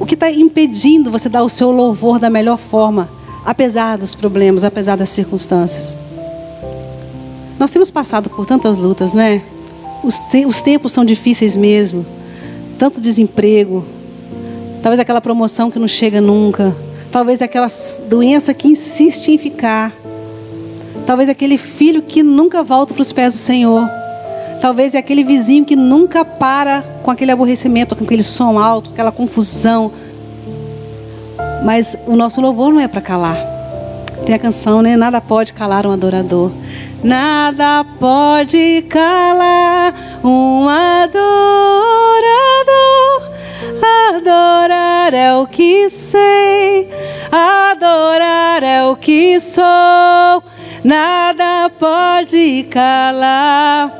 O 0.00 0.04
que 0.04 0.14
está 0.14 0.28
impedindo 0.28 1.12
você 1.12 1.28
dar 1.28 1.44
o 1.44 1.48
seu 1.48 1.70
louvor 1.70 2.18
da 2.18 2.28
melhor 2.28 2.58
forma, 2.58 3.08
apesar 3.44 3.96
dos 3.96 4.16
problemas, 4.16 4.64
apesar 4.64 4.96
das 4.96 5.10
circunstâncias? 5.10 5.96
Nós 7.56 7.70
temos 7.70 7.88
passado 7.88 8.28
por 8.28 8.46
tantas 8.46 8.78
lutas, 8.78 9.12
não 9.12 9.22
é? 9.22 9.40
Os, 10.02 10.18
te 10.18 10.44
os 10.44 10.60
tempos 10.60 10.90
são 10.90 11.04
difíceis 11.04 11.54
mesmo. 11.54 12.04
Tanto 12.76 13.00
desemprego, 13.00 13.84
talvez 14.82 14.98
aquela 14.98 15.20
promoção 15.20 15.70
que 15.70 15.78
não 15.78 15.86
chega 15.86 16.20
nunca, 16.20 16.74
talvez 17.10 17.42
aquela 17.42 17.66
doença 18.08 18.54
que 18.54 18.68
insiste 18.68 19.28
em 19.28 19.38
ficar, 19.38 19.92
talvez 21.06 21.28
aquele 21.28 21.58
filho 21.58 22.02
que 22.02 22.22
nunca 22.22 22.62
volta 22.62 22.94
para 22.94 23.02
os 23.02 23.12
pés 23.12 23.34
do 23.34 23.38
Senhor. 23.38 23.88
Talvez 24.60 24.94
é 24.94 24.98
aquele 24.98 25.24
vizinho 25.24 25.64
que 25.64 25.74
nunca 25.74 26.24
para 26.24 26.82
com 27.02 27.10
aquele 27.10 27.32
aborrecimento, 27.32 27.96
com 27.96 28.04
aquele 28.04 28.22
som 28.22 28.58
alto, 28.58 28.90
aquela 28.90 29.10
confusão. 29.10 29.90
Mas 31.64 31.96
o 32.06 32.14
nosso 32.14 32.40
louvor 32.40 32.72
não 32.72 32.80
é 32.80 32.86
para 32.86 33.00
calar. 33.00 33.38
Tem 34.26 34.34
a 34.34 34.38
canção, 34.38 34.82
né? 34.82 34.96
Nada 34.96 35.20
pode 35.20 35.54
calar 35.54 35.86
um 35.86 35.92
adorador. 35.92 36.52
Nada 37.02 37.84
pode 37.98 38.84
calar 38.88 39.94
um 40.22 40.68
adorador. 40.68 42.49
Adorar 44.20 45.14
é 45.14 45.34
o 45.34 45.46
que 45.46 45.88
sei, 45.88 46.86
adorar 47.32 48.62
é 48.62 48.84
o 48.84 48.94
que 48.94 49.40
sou, 49.40 50.42
nada 50.84 51.70
pode 51.78 52.66
calar. 52.70 53.90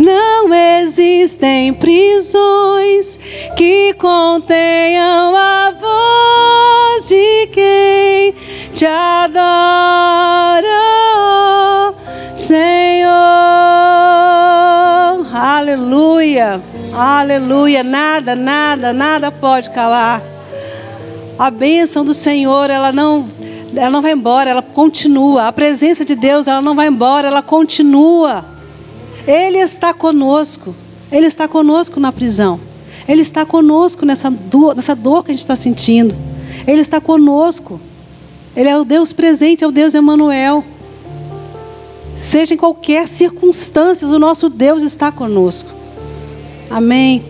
Não 0.00 0.52
existem 0.52 1.72
prisões 1.72 3.16
que 3.56 3.94
contenham 3.94 5.32
a 5.36 5.72
voz 5.80 7.08
de 7.08 7.46
quem 7.52 8.34
te 8.74 8.84
adora, 8.84 10.35
Aleluia, 15.66 16.62
aleluia. 16.94 17.82
Nada, 17.82 18.36
nada, 18.36 18.92
nada 18.92 19.32
pode 19.32 19.68
calar. 19.70 20.22
A 21.36 21.50
bênção 21.50 22.04
do 22.04 22.14
Senhor, 22.14 22.70
ela 22.70 22.92
não, 22.92 23.28
ela 23.74 23.90
não 23.90 24.00
vai 24.00 24.12
embora, 24.12 24.48
ela 24.48 24.62
continua. 24.62 25.48
A 25.48 25.52
presença 25.52 26.04
de 26.04 26.14
Deus, 26.14 26.46
ela 26.46 26.62
não 26.62 26.76
vai 26.76 26.86
embora, 26.86 27.26
ela 27.26 27.42
continua. 27.42 28.44
Ele 29.26 29.58
está 29.58 29.92
conosco. 29.92 30.72
Ele 31.10 31.26
está 31.26 31.48
conosco 31.48 31.98
na 31.98 32.12
prisão. 32.12 32.60
Ele 33.08 33.22
está 33.22 33.44
conosco 33.44 34.06
nessa 34.06 34.30
dor, 34.30 34.76
nessa 34.76 34.94
dor 34.94 35.24
que 35.24 35.32
a 35.32 35.34
gente 35.34 35.40
está 35.40 35.56
sentindo. 35.56 36.14
Ele 36.64 36.80
está 36.80 37.00
conosco. 37.00 37.80
Ele 38.54 38.68
é 38.68 38.78
o 38.78 38.84
Deus 38.84 39.12
presente, 39.12 39.64
é 39.64 39.66
o 39.66 39.72
Deus 39.72 39.94
Emanuel. 39.94 40.64
Seja 42.18 42.54
em 42.54 42.56
qualquer 42.56 43.06
circunstância, 43.08 44.06
o 44.08 44.18
nosso 44.18 44.48
Deus 44.48 44.82
está 44.82 45.12
conosco. 45.12 45.70
Amém. 46.70 47.22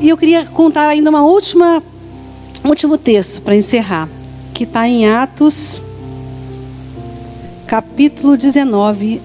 E 0.00 0.08
eu 0.08 0.16
queria 0.16 0.44
contar 0.44 0.88
ainda 0.88 1.10
uma 1.10 1.22
última, 1.22 1.82
um 2.64 2.68
último 2.68 2.98
texto 2.98 3.40
para 3.42 3.56
encerrar, 3.56 4.08
que 4.52 4.64
está 4.64 4.86
em 4.86 5.08
Atos, 5.08 5.80
capítulo 7.66 8.36
19, 8.36 9.22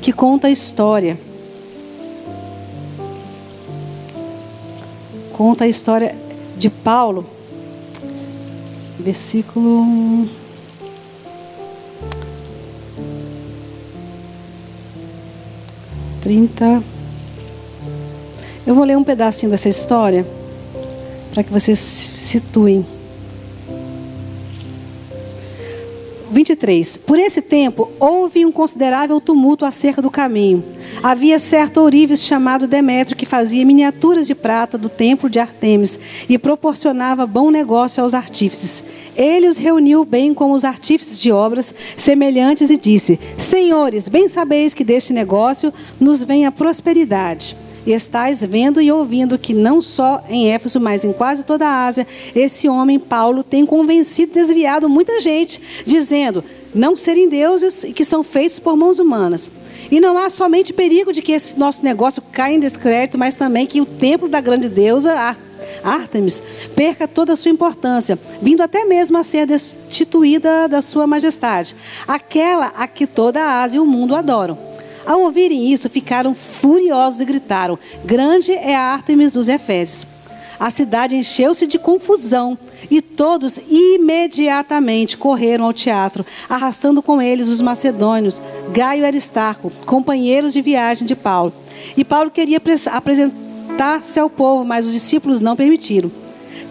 que 0.00 0.12
conta 0.12 0.46
a 0.46 0.50
história. 0.50 1.18
Conta 5.32 5.64
a 5.64 5.68
história 5.68 6.14
de 6.56 6.70
Paulo, 6.70 7.26
versículo. 9.00 10.28
Trinta. 16.22 16.80
Eu 18.64 18.76
vou 18.76 18.84
ler 18.84 18.96
um 18.96 19.02
pedacinho 19.02 19.50
dessa 19.50 19.68
história 19.68 20.24
para 21.34 21.42
que 21.42 21.52
vocês 21.52 21.78
se 21.78 22.20
situem. 22.20 22.86
23. 26.32 26.96
Por 26.96 27.18
esse 27.18 27.42
tempo, 27.42 27.90
houve 28.00 28.44
um 28.46 28.50
considerável 28.50 29.20
tumulto 29.20 29.64
acerca 29.64 30.00
do 30.00 30.10
caminho. 30.10 30.64
Havia 31.02 31.38
certo 31.38 31.80
ourives 31.80 32.24
chamado 32.24 32.66
Demétrio 32.66 33.16
que 33.16 33.26
fazia 33.26 33.64
miniaturas 33.64 34.26
de 34.26 34.34
prata 34.34 34.78
do 34.78 34.88
templo 34.88 35.28
de 35.28 35.38
Artemis 35.38 35.98
e 36.28 36.38
proporcionava 36.38 37.26
bom 37.26 37.50
negócio 37.50 38.02
aos 38.02 38.14
artífices. 38.14 38.82
Ele 39.14 39.46
os 39.46 39.58
reuniu 39.58 40.04
bem 40.04 40.32
com 40.32 40.52
os 40.52 40.64
artífices 40.64 41.18
de 41.18 41.30
obras 41.30 41.74
semelhantes 41.96 42.70
e 42.70 42.76
disse: 42.78 43.20
Senhores, 43.36 44.08
bem 44.08 44.26
sabeis 44.26 44.72
que 44.72 44.84
deste 44.84 45.12
negócio 45.12 45.72
nos 46.00 46.22
vem 46.22 46.46
a 46.46 46.52
prosperidade. 46.52 47.54
E 47.86 47.92
estáis 47.92 48.42
vendo 48.42 48.80
e 48.80 48.92
ouvindo 48.92 49.38
que 49.38 49.52
não 49.52 49.82
só 49.82 50.22
em 50.28 50.50
Éfeso, 50.50 50.78
mas 50.78 51.04
em 51.04 51.12
quase 51.12 51.42
toda 51.42 51.66
a 51.66 51.84
Ásia, 51.86 52.06
esse 52.34 52.68
homem 52.68 52.98
Paulo 52.98 53.42
tem 53.42 53.66
convencido 53.66 54.32
desviado 54.32 54.88
muita 54.88 55.20
gente, 55.20 55.60
dizendo: 55.84 56.44
não 56.74 56.94
serem 56.94 57.28
deuses 57.28 57.84
que 57.94 58.04
são 58.04 58.22
feitos 58.22 58.58
por 58.58 58.76
mãos 58.76 58.98
humanas. 58.98 59.50
E 59.90 60.00
não 60.00 60.16
há 60.16 60.30
somente 60.30 60.72
perigo 60.72 61.12
de 61.12 61.20
que 61.20 61.32
esse 61.32 61.58
nosso 61.58 61.84
negócio 61.84 62.22
caia 62.32 62.54
em 62.54 62.60
descrédito, 62.60 63.18
mas 63.18 63.34
também 63.34 63.66
que 63.66 63.80
o 63.80 63.84
templo 63.84 64.28
da 64.28 64.40
grande 64.40 64.68
deusa 64.68 65.36
Artemis 65.84 66.42
perca 66.74 67.08
toda 67.08 67.32
a 67.32 67.36
sua 67.36 67.50
importância, 67.50 68.18
vindo 68.40 68.62
até 68.62 68.84
mesmo 68.84 69.18
a 69.18 69.24
ser 69.24 69.46
destituída 69.46 70.68
da 70.68 70.80
sua 70.80 71.06
majestade, 71.06 71.76
aquela 72.06 72.72
a 72.76 72.86
que 72.86 73.06
toda 73.06 73.42
a 73.42 73.62
Ásia 73.62 73.78
e 73.78 73.80
o 73.80 73.86
mundo 73.86 74.14
adoram. 74.14 74.71
Ao 75.04 75.20
ouvirem 75.20 75.72
isso, 75.72 75.88
ficaram 75.88 76.34
furiosos 76.34 77.20
e 77.20 77.24
gritaram: 77.24 77.78
Grande 78.04 78.52
é 78.52 78.74
a 78.74 78.80
Ártemis 78.80 79.32
dos 79.32 79.48
Efésios. 79.48 80.06
A 80.62 80.70
cidade 80.70 81.16
encheu-se 81.16 81.66
de 81.66 81.76
confusão 81.76 82.56
e 82.88 83.00
todos 83.00 83.58
imediatamente 83.68 85.16
correram 85.16 85.64
ao 85.64 85.72
teatro, 85.72 86.24
arrastando 86.48 87.02
com 87.02 87.20
eles 87.20 87.48
os 87.48 87.60
macedônios, 87.60 88.40
Gaio 88.70 89.02
e 89.02 89.04
Aristarco, 89.04 89.72
companheiros 89.84 90.52
de 90.52 90.62
viagem 90.62 91.04
de 91.04 91.16
Paulo. 91.16 91.52
E 91.96 92.04
Paulo 92.04 92.30
queria 92.30 92.60
apresentar-se 92.92 94.20
ao 94.20 94.30
povo, 94.30 94.64
mas 94.64 94.86
os 94.86 94.92
discípulos 94.92 95.40
não 95.40 95.56
permitiram. 95.56 96.12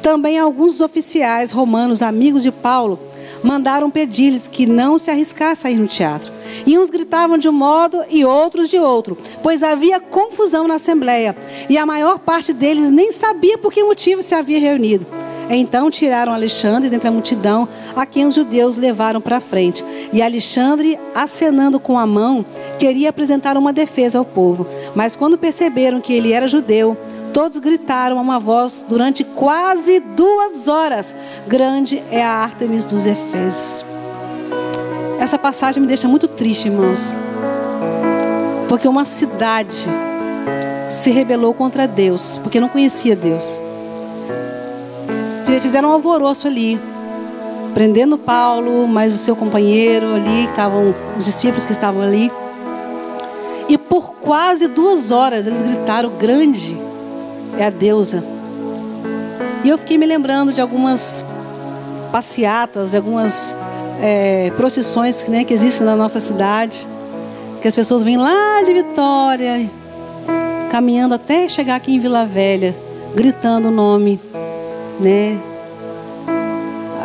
Também 0.01 0.39
alguns 0.39 0.79
oficiais 0.79 1.51
romanos, 1.51 2.01
amigos 2.01 2.43
de 2.43 2.51
Paulo, 2.51 2.97
mandaram 3.43 3.91
pedir-lhes 3.91 4.47
que 4.47 4.65
não 4.65 4.97
se 4.97 5.11
arriscasse 5.11 5.67
a 5.67 5.71
ir 5.71 5.75
no 5.75 5.87
teatro. 5.87 6.31
E 6.65 6.77
uns 6.77 6.89
gritavam 6.89 7.37
de 7.37 7.49
um 7.49 7.53
modo 7.53 8.03
e 8.09 8.23
outros 8.25 8.69
de 8.69 8.77
outro, 8.77 9.17
pois 9.41 9.63
havia 9.63 9.99
confusão 9.99 10.67
na 10.67 10.75
assembleia, 10.75 11.35
e 11.69 11.77
a 11.77 11.85
maior 11.85 12.19
parte 12.19 12.53
deles 12.53 12.89
nem 12.89 13.11
sabia 13.11 13.57
por 13.57 13.71
que 13.71 13.83
motivo 13.83 14.21
se 14.21 14.35
havia 14.35 14.59
reunido. 14.59 15.05
Então 15.49 15.91
tiraram 15.91 16.31
Alexandre 16.31 16.89
dentre 16.89 17.09
a 17.09 17.11
multidão, 17.11 17.67
a 17.95 18.05
quem 18.05 18.25
os 18.25 18.35
judeus 18.35 18.77
levaram 18.77 19.19
para 19.19 19.41
frente. 19.41 19.83
E 20.13 20.21
Alexandre, 20.21 20.97
acenando 21.13 21.79
com 21.79 21.99
a 21.99 22.07
mão, 22.07 22.45
queria 22.79 23.09
apresentar 23.09 23.57
uma 23.57 23.73
defesa 23.73 24.17
ao 24.17 24.25
povo. 24.25 24.65
Mas 24.95 25.15
quando 25.15 25.37
perceberam 25.37 25.99
que 25.99 26.13
ele 26.13 26.31
era 26.31 26.47
judeu, 26.47 26.95
todos 27.33 27.57
gritaram 27.57 28.17
a 28.17 28.21
uma 28.21 28.39
voz 28.39 28.85
durante 28.87 29.23
quase 29.23 29.99
duas 29.99 30.67
horas: 30.67 31.13
Grande 31.47 32.01
é 32.11 32.23
a 32.23 32.29
Ártemis 32.29 32.85
dos 32.85 33.05
Efésios. 33.05 33.83
Essa 35.21 35.37
passagem 35.37 35.79
me 35.79 35.87
deixa 35.87 36.07
muito 36.07 36.27
triste, 36.27 36.67
irmãos. 36.67 37.13
Porque 38.67 38.87
uma 38.87 39.05
cidade 39.05 39.87
se 40.89 41.11
rebelou 41.11 41.53
contra 41.53 41.87
Deus, 41.87 42.37
porque 42.37 42.59
não 42.59 42.67
conhecia 42.67 43.15
Deus. 43.15 43.59
Fizeram 45.61 45.89
um 45.89 45.91
alvoroço 45.91 46.47
ali, 46.47 46.79
prendendo 47.75 48.17
Paulo, 48.17 48.87
mas 48.87 49.13
o 49.13 49.17
seu 49.19 49.35
companheiro 49.35 50.15
ali, 50.15 50.45
estavam, 50.45 50.95
os 51.15 51.23
discípulos 51.23 51.67
que 51.67 51.71
estavam 51.71 52.01
ali. 52.01 52.31
E 53.69 53.77
por 53.77 54.15
quase 54.15 54.67
duas 54.67 55.11
horas 55.11 55.45
eles 55.45 55.61
gritaram: 55.61 56.09
Grande 56.17 56.75
é 57.59 57.67
a 57.67 57.69
deusa. 57.69 58.23
E 59.63 59.69
eu 59.69 59.77
fiquei 59.77 59.99
me 59.99 60.07
lembrando 60.07 60.51
de 60.51 60.59
algumas 60.59 61.23
passeatas, 62.11 62.91
de 62.91 62.97
algumas 62.97 63.55
é, 64.01 64.51
procissões 64.57 65.23
né, 65.27 65.43
que 65.43 65.53
existem 65.53 65.85
na 65.85 65.95
nossa 65.95 66.19
cidade, 66.19 66.87
que 67.61 67.67
as 67.67 67.75
pessoas 67.75 68.01
vêm 68.01 68.17
lá 68.17 68.63
de 68.65 68.73
Vitória, 68.73 69.69
caminhando 70.71 71.13
até 71.13 71.47
chegar 71.47 71.75
aqui 71.75 71.93
em 71.93 71.99
Vila 71.99 72.25
Velha, 72.25 72.75
gritando 73.15 73.67
o 73.67 73.71
nome, 73.71 74.19
né, 74.99 75.37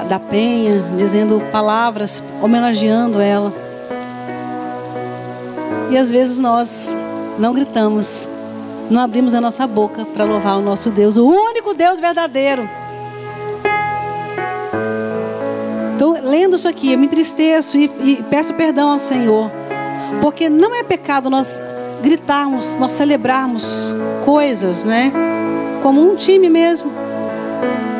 da 0.08 0.18
Penha, 0.18 0.82
dizendo 0.96 1.42
palavras, 1.52 2.22
homenageando 2.40 3.20
ela. 3.20 3.52
E 5.90 5.98
às 5.98 6.10
vezes 6.10 6.38
nós 6.38 6.96
não 7.38 7.52
gritamos, 7.52 8.28
não 8.90 9.02
abrimos 9.02 9.34
a 9.34 9.40
nossa 9.40 9.66
boca 9.66 10.04
para 10.04 10.24
louvar 10.24 10.56
o 10.56 10.62
nosso 10.62 10.90
Deus, 10.90 11.16
o 11.16 11.26
único 11.26 11.74
Deus 11.74 12.00
verdadeiro. 12.00 12.68
Lendo 16.26 16.56
isso 16.56 16.68
aqui, 16.68 16.92
eu 16.92 16.98
me 16.98 17.06
entristeço 17.06 17.78
e, 17.78 17.84
e 17.84 18.24
peço 18.28 18.52
perdão 18.54 18.90
ao 18.90 18.98
Senhor. 18.98 19.50
Porque 20.20 20.48
não 20.48 20.74
é 20.74 20.82
pecado 20.82 21.30
nós 21.30 21.60
gritarmos, 22.02 22.76
nós 22.76 22.92
celebrarmos 22.92 23.94
coisas, 24.24 24.84
né? 24.84 25.12
Como 25.82 26.00
um 26.00 26.16
time 26.16 26.50
mesmo. 26.50 26.90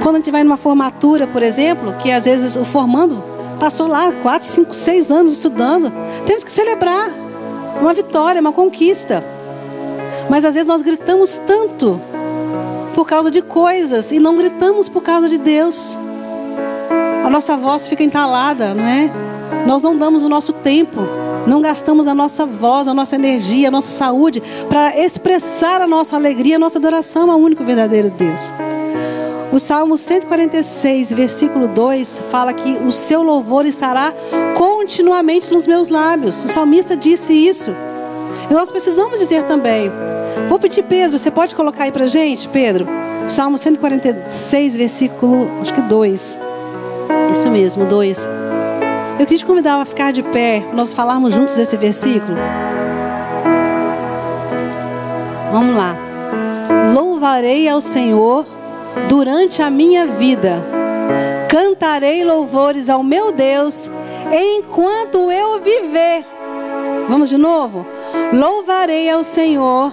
Quando 0.02 0.16
a 0.16 0.18
gente 0.18 0.30
vai 0.30 0.44
numa 0.44 0.56
formatura, 0.56 1.26
por 1.26 1.42
exemplo, 1.42 1.94
que 1.94 2.10
às 2.10 2.24
vezes 2.24 2.56
o 2.56 2.64
formando 2.64 3.22
passou 3.58 3.86
lá 3.86 4.12
4, 4.12 4.46
5, 4.46 4.74
6 4.74 5.10
anos 5.10 5.32
estudando, 5.32 5.92
temos 6.26 6.44
que 6.44 6.50
celebrar 6.50 7.10
uma 7.80 7.94
vitória, 7.94 8.40
uma 8.40 8.52
conquista. 8.52 9.24
Mas 10.28 10.44
às 10.44 10.54
vezes 10.54 10.68
nós 10.68 10.82
gritamos 10.82 11.38
tanto 11.46 12.00
por 12.94 13.06
causa 13.06 13.30
de 13.30 13.42
coisas 13.42 14.10
e 14.10 14.18
não 14.18 14.36
gritamos 14.36 14.88
por 14.88 15.02
causa 15.02 15.28
de 15.28 15.38
Deus 15.38 15.98
a 17.26 17.30
nossa 17.30 17.56
voz 17.56 17.88
fica 17.88 18.04
entalada, 18.04 18.72
não 18.72 18.86
é? 18.86 19.10
Nós 19.66 19.82
não 19.82 19.96
damos 19.96 20.22
o 20.22 20.28
nosso 20.28 20.52
tempo 20.52 21.00
Não 21.44 21.60
gastamos 21.60 22.06
a 22.06 22.14
nossa 22.14 22.46
voz, 22.46 22.86
a 22.86 22.94
nossa 22.94 23.16
energia, 23.16 23.66
a 23.66 23.70
nossa 23.70 23.90
saúde 23.90 24.40
para 24.68 24.96
expressar 24.96 25.80
a 25.80 25.88
nossa 25.88 26.14
alegria, 26.14 26.54
a 26.54 26.58
nossa 26.58 26.78
adoração 26.78 27.28
ao 27.28 27.38
único 27.38 27.64
verdadeiro 27.64 28.10
Deus. 28.10 28.52
O 29.52 29.58
Salmo 29.58 29.96
146, 29.96 31.12
versículo 31.12 31.66
2, 31.66 32.22
fala 32.30 32.52
que 32.52 32.78
o 32.84 32.92
seu 32.92 33.22
louvor 33.22 33.66
estará 33.66 34.12
continuamente 34.56 35.52
nos 35.52 35.66
meus 35.66 35.88
lábios. 35.88 36.44
O 36.44 36.48
salmista 36.48 36.96
disse 36.96 37.32
isso. 37.32 37.72
E 38.50 38.54
nós 38.54 38.70
precisamos 38.70 39.18
dizer 39.18 39.44
também. 39.44 39.90
Vou 40.48 40.58
pedir, 40.58 40.82
Pedro, 40.82 41.18
você 41.18 41.30
pode 41.30 41.54
colocar 41.56 41.84
aí 41.84 41.92
para 41.92 42.06
gente, 42.06 42.48
Pedro? 42.48 42.86
Salmo 43.28 43.56
146, 43.58 44.76
versículo, 44.76 45.48
acho 45.60 45.74
que 45.74 45.82
2. 45.82 46.55
Isso 47.30 47.50
mesmo, 47.50 47.84
2. 47.84 48.26
Eu 49.18 49.26
queria 49.26 49.38
te 49.38 49.46
convidar 49.46 49.80
a 49.80 49.84
ficar 49.84 50.12
de 50.12 50.22
pé, 50.22 50.62
nós 50.72 50.92
falarmos 50.92 51.34
juntos 51.34 51.58
esse 51.58 51.76
versículo. 51.76 52.36
Vamos 55.52 55.76
lá. 55.76 55.96
Louvarei 56.94 57.68
ao 57.68 57.80
Senhor 57.80 58.44
durante 59.08 59.62
a 59.62 59.70
minha 59.70 60.06
vida. 60.06 60.62
Cantarei 61.48 62.24
louvores 62.24 62.90
ao 62.90 63.02
meu 63.02 63.32
Deus 63.32 63.90
enquanto 64.32 65.30
eu 65.30 65.60
viver. 65.60 66.24
Vamos 67.08 67.30
de 67.30 67.38
novo? 67.38 67.86
Louvarei 68.32 69.08
ao 69.08 69.22
Senhor 69.22 69.92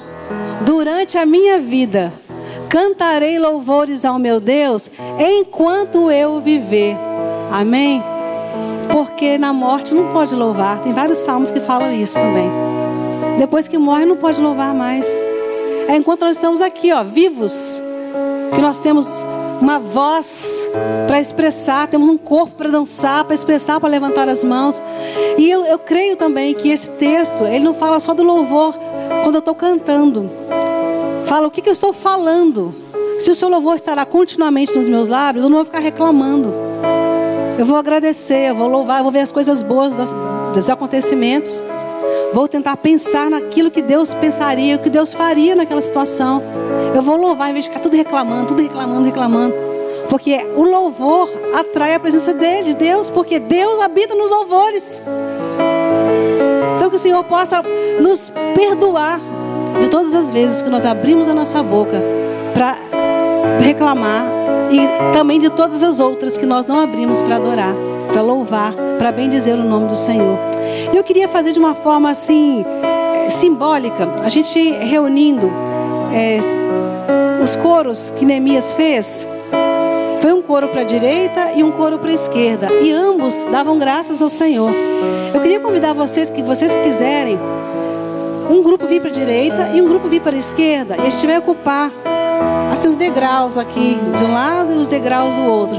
durante 0.66 1.18
a 1.18 1.26
minha 1.26 1.60
vida. 1.60 2.12
Cantarei 2.74 3.38
louvores 3.38 4.04
ao 4.04 4.18
meu 4.18 4.40
Deus 4.40 4.90
enquanto 5.20 6.10
eu 6.10 6.42
viver. 6.42 6.98
Amém? 7.52 8.04
Porque 8.92 9.38
na 9.38 9.54
morte 9.54 9.94
não 9.94 10.12
pode 10.12 10.36
louvar. 10.36 10.82
Tem 10.82 10.92
vários 10.92 11.20
salmos 11.20 11.52
que 11.52 11.60
falam 11.60 11.94
isso 11.94 12.16
também. 12.16 12.50
Depois 13.38 13.68
que 13.68 13.78
morre, 13.78 14.08
não 14.08 14.18
pode 14.18 14.42
louvar 14.42 14.74
mais. 14.74 15.06
É 15.88 15.96
enquanto 15.96 16.22
nós 16.22 16.36
estamos 16.36 16.62
aqui, 16.62 16.92
ó, 16.92 17.04
vivos, 17.04 17.80
que 18.56 18.60
nós 18.60 18.80
temos 18.80 19.24
uma 19.62 19.78
voz 19.78 20.68
para 21.06 21.22
expressar, 21.22 21.88
temos 21.88 22.10
um 22.10 22.18
corpo 22.18 22.56
para 22.56 22.70
dançar, 22.70 23.24
para 23.24 23.36
expressar, 23.36 23.80
para 23.80 23.88
levantar 23.88 24.28
as 24.28 24.44
mãos. 24.44 24.82
E 25.38 25.48
eu, 25.48 25.64
eu 25.64 25.78
creio 25.78 26.16
também 26.16 26.56
que 26.56 26.70
esse 26.70 26.90
texto, 26.90 27.46
ele 27.46 27.64
não 27.64 27.76
fala 27.76 28.00
só 28.00 28.16
do 28.16 28.24
louvor 28.24 28.74
quando 29.22 29.36
eu 29.36 29.40
estou 29.40 29.54
cantando. 29.54 30.28
Fala 31.34 31.48
o 31.48 31.50
que, 31.50 31.64
que 31.64 31.70
eu 31.70 31.74
estou 31.74 31.92
falando. 31.92 32.76
Se 33.18 33.32
o 33.32 33.36
seu 33.36 33.50
louvor 33.50 33.76
estará 33.76 34.06
continuamente 34.06 34.72
nos 34.78 34.88
meus 34.88 35.10
lábios, 35.10 35.44
eu 35.44 35.50
não 35.50 35.58
vou 35.58 35.66
ficar 35.66 35.80
reclamando. 35.80 36.54
Eu 37.58 37.66
vou 37.66 37.76
agradecer, 37.76 38.50
eu 38.50 38.56
vou 38.56 38.68
louvar, 38.68 39.00
eu 39.00 39.04
vou 39.04 39.12
ver 39.12 39.22
as 39.22 39.32
coisas 39.32 39.64
boas 39.64 39.96
das, 39.96 40.14
dos 40.54 40.70
acontecimentos. 40.70 41.64
Vou 42.36 42.48
tentar 42.48 42.78
pensar 42.78 43.32
naquilo 43.32 43.72
que 43.72 43.82
Deus 43.82 44.14
pensaria, 44.14 44.76
o 44.76 44.80
que 44.80 44.92
Deus 44.92 45.16
faria 45.16 45.56
naquela 45.56 45.82
situação. 45.82 46.40
Eu 46.96 47.02
vou 47.02 47.18
louvar 47.18 47.50
em 47.50 47.54
vez 47.54 47.66
de 47.66 47.72
ficar 47.72 47.82
tudo 47.82 47.96
reclamando, 47.96 48.50
tudo 48.50 48.62
reclamando, 48.62 49.04
reclamando. 49.04 49.56
Porque 50.12 50.38
o 50.56 50.62
louvor 50.62 51.32
atrai 51.56 51.96
a 51.96 52.00
presença 52.00 52.32
dele, 52.32 52.62
de 52.66 52.76
Deus, 52.76 53.10
porque 53.10 53.40
Deus 53.40 53.80
habita 53.80 54.14
nos 54.14 54.30
louvores. 54.30 55.02
Então 56.76 56.92
que 56.92 56.96
o 56.96 57.00
Senhor 57.00 57.24
possa 57.24 57.64
nos 58.00 58.32
perdoar 58.54 59.20
de 59.82 59.90
todas 59.90 60.14
as 60.14 60.32
vezes 60.32 60.62
que 60.62 60.70
nós 60.70 60.86
abrimos 60.86 61.28
a 61.28 61.34
nossa 61.34 61.62
boca 61.62 62.02
para 62.54 62.78
reclamar 63.60 64.26
e 64.72 65.14
também 65.14 65.40
de 65.40 65.50
todas 65.50 65.84
as 65.84 66.00
outras 66.00 66.38
que 66.38 66.46
nós 66.46 66.66
não 66.66 66.80
abrimos 66.80 67.22
para 67.22 67.36
adorar, 67.36 67.74
para 68.12 68.22
louvar, 68.22 68.74
para 68.98 69.12
bendizer 69.12 69.56
o 69.56 69.64
nome 69.64 69.88
do 69.88 69.96
Senhor. 69.96 70.38
Eu 70.94 71.04
queria 71.04 71.28
fazer 71.28 71.52
de 71.52 71.60
uma 71.60 71.76
forma 71.76 72.10
assim 72.10 72.66
simbólica, 73.30 74.08
a 74.24 74.30
gente 74.30 74.60
reunindo 74.72 75.50
é, 76.14 76.40
os 77.44 77.56
coros 77.56 78.12
que 78.12 78.26
Neemias 78.26 78.74
fez. 78.74 79.28
Foi 80.22 80.32
um 80.32 80.42
coro 80.42 80.70
para 80.70 80.82
a 80.82 80.86
direita 80.86 81.52
e 81.56 81.64
um 81.64 81.72
coro 81.72 82.00
para 82.00 82.10
a 82.10 82.14
esquerda, 82.14 82.72
e 82.82 82.92
ambos 82.92 83.46
davam 83.52 83.78
graças 83.78 84.22
ao 84.22 84.30
Senhor. 84.30 84.72
Eu 85.34 85.42
queria 85.42 85.60
convidar 85.60 85.94
vocês 85.94 86.30
que 86.30 86.42
vocês 86.42 86.72
quiserem, 86.84 87.38
um 88.50 88.62
grupo 88.64 88.88
vir 88.88 89.00
para 89.00 89.10
a 89.10 89.14
direita 89.14 89.72
e 89.74 89.82
um 89.82 89.88
grupo 89.88 90.08
vir 90.08 90.22
para 90.22 90.36
a 90.36 90.40
esquerda, 90.40 90.96
e 90.98 91.08
a 91.08 91.10
gente 91.10 91.26
vai 91.26 91.38
ocupar 91.38 91.92
assim 92.72 92.88
os 92.88 92.98
degraus 92.98 93.58
aqui 93.58 93.98
de 94.18 94.24
um 94.24 94.34
lado 94.34 94.74
e 94.74 94.78
os 94.78 94.88
degraus 94.88 95.36
do 95.36 95.44
outro. 95.44 95.78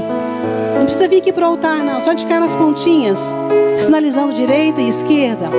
Não 0.75 0.83
precisa 0.83 1.07
vir 1.07 1.17
aqui 1.17 1.31
para 1.31 1.45
o 1.47 1.51
altar, 1.51 1.79
não. 1.79 1.99
Só 1.99 2.13
de 2.13 2.23
ficar 2.23 2.39
nas 2.39 2.55
pontinhas, 2.55 3.33
sinalizando 3.77 4.33
direita 4.33 4.81
e 4.81 4.87
esquerda. 4.87 5.49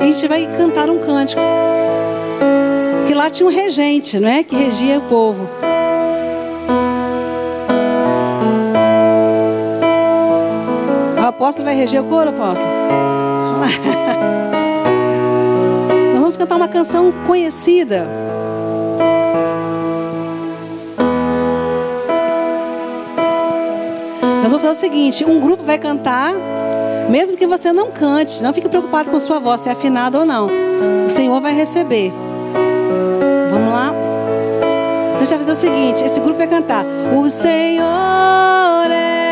E 0.00 0.02
a 0.02 0.06
gente 0.06 0.26
vai 0.26 0.46
cantar 0.56 0.90
um 0.90 0.98
cântico. 0.98 1.40
Que 3.06 3.14
lá 3.14 3.30
tinha 3.30 3.48
um 3.48 3.52
regente, 3.52 4.18
não 4.18 4.28
é? 4.28 4.42
Que 4.42 4.56
regia 4.56 4.98
o 4.98 5.02
povo. 5.02 5.48
O 11.16 11.26
apóstolo 11.26 11.64
vai 11.64 11.76
reger 11.76 12.00
o 12.00 12.04
coro, 12.04 12.30
apóstolo? 12.30 12.68
Nós 13.60 13.95
vamos 16.36 16.38
cantar 16.38 16.56
uma 16.56 16.68
canção 16.68 17.10
conhecida. 17.26 18.06
Nós 24.42 24.52
vamos 24.52 24.66
fazer 24.66 24.68
o 24.68 24.74
seguinte: 24.74 25.24
um 25.24 25.40
grupo 25.40 25.64
vai 25.64 25.78
cantar, 25.78 26.32
mesmo 27.08 27.36
que 27.36 27.46
você 27.46 27.72
não 27.72 27.90
cante, 27.90 28.42
não 28.42 28.52
fique 28.52 28.68
preocupado 28.68 29.10
com 29.10 29.18
sua 29.18 29.38
voz, 29.38 29.62
se 29.62 29.68
é 29.68 29.72
afinada 29.72 30.18
ou 30.18 30.26
não. 30.26 30.48
O 31.06 31.10
Senhor 31.10 31.40
vai 31.40 31.54
receber. 31.54 32.12
Vamos 33.50 33.72
lá? 33.72 33.92
Então 35.08 35.16
a 35.16 35.18
gente 35.20 35.30
vai 35.30 35.38
fazer 35.38 35.52
o 35.52 35.54
seguinte: 35.54 36.04
esse 36.04 36.20
grupo 36.20 36.36
vai 36.36 36.46
cantar. 36.46 36.84
O 37.14 37.28
Senhor 37.30 38.90
é 38.90 39.25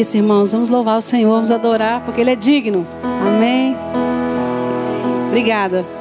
isso, 0.00 0.16
irmãos. 0.16 0.52
Vamos 0.52 0.68
louvar 0.68 0.98
o 0.98 1.02
Senhor, 1.02 1.30
vamos 1.30 1.50
adorar, 1.50 2.00
porque 2.04 2.20
Ele 2.20 2.30
é 2.30 2.36
digno. 2.36 2.86
Amém. 3.02 3.76
Obrigada. 5.28 5.99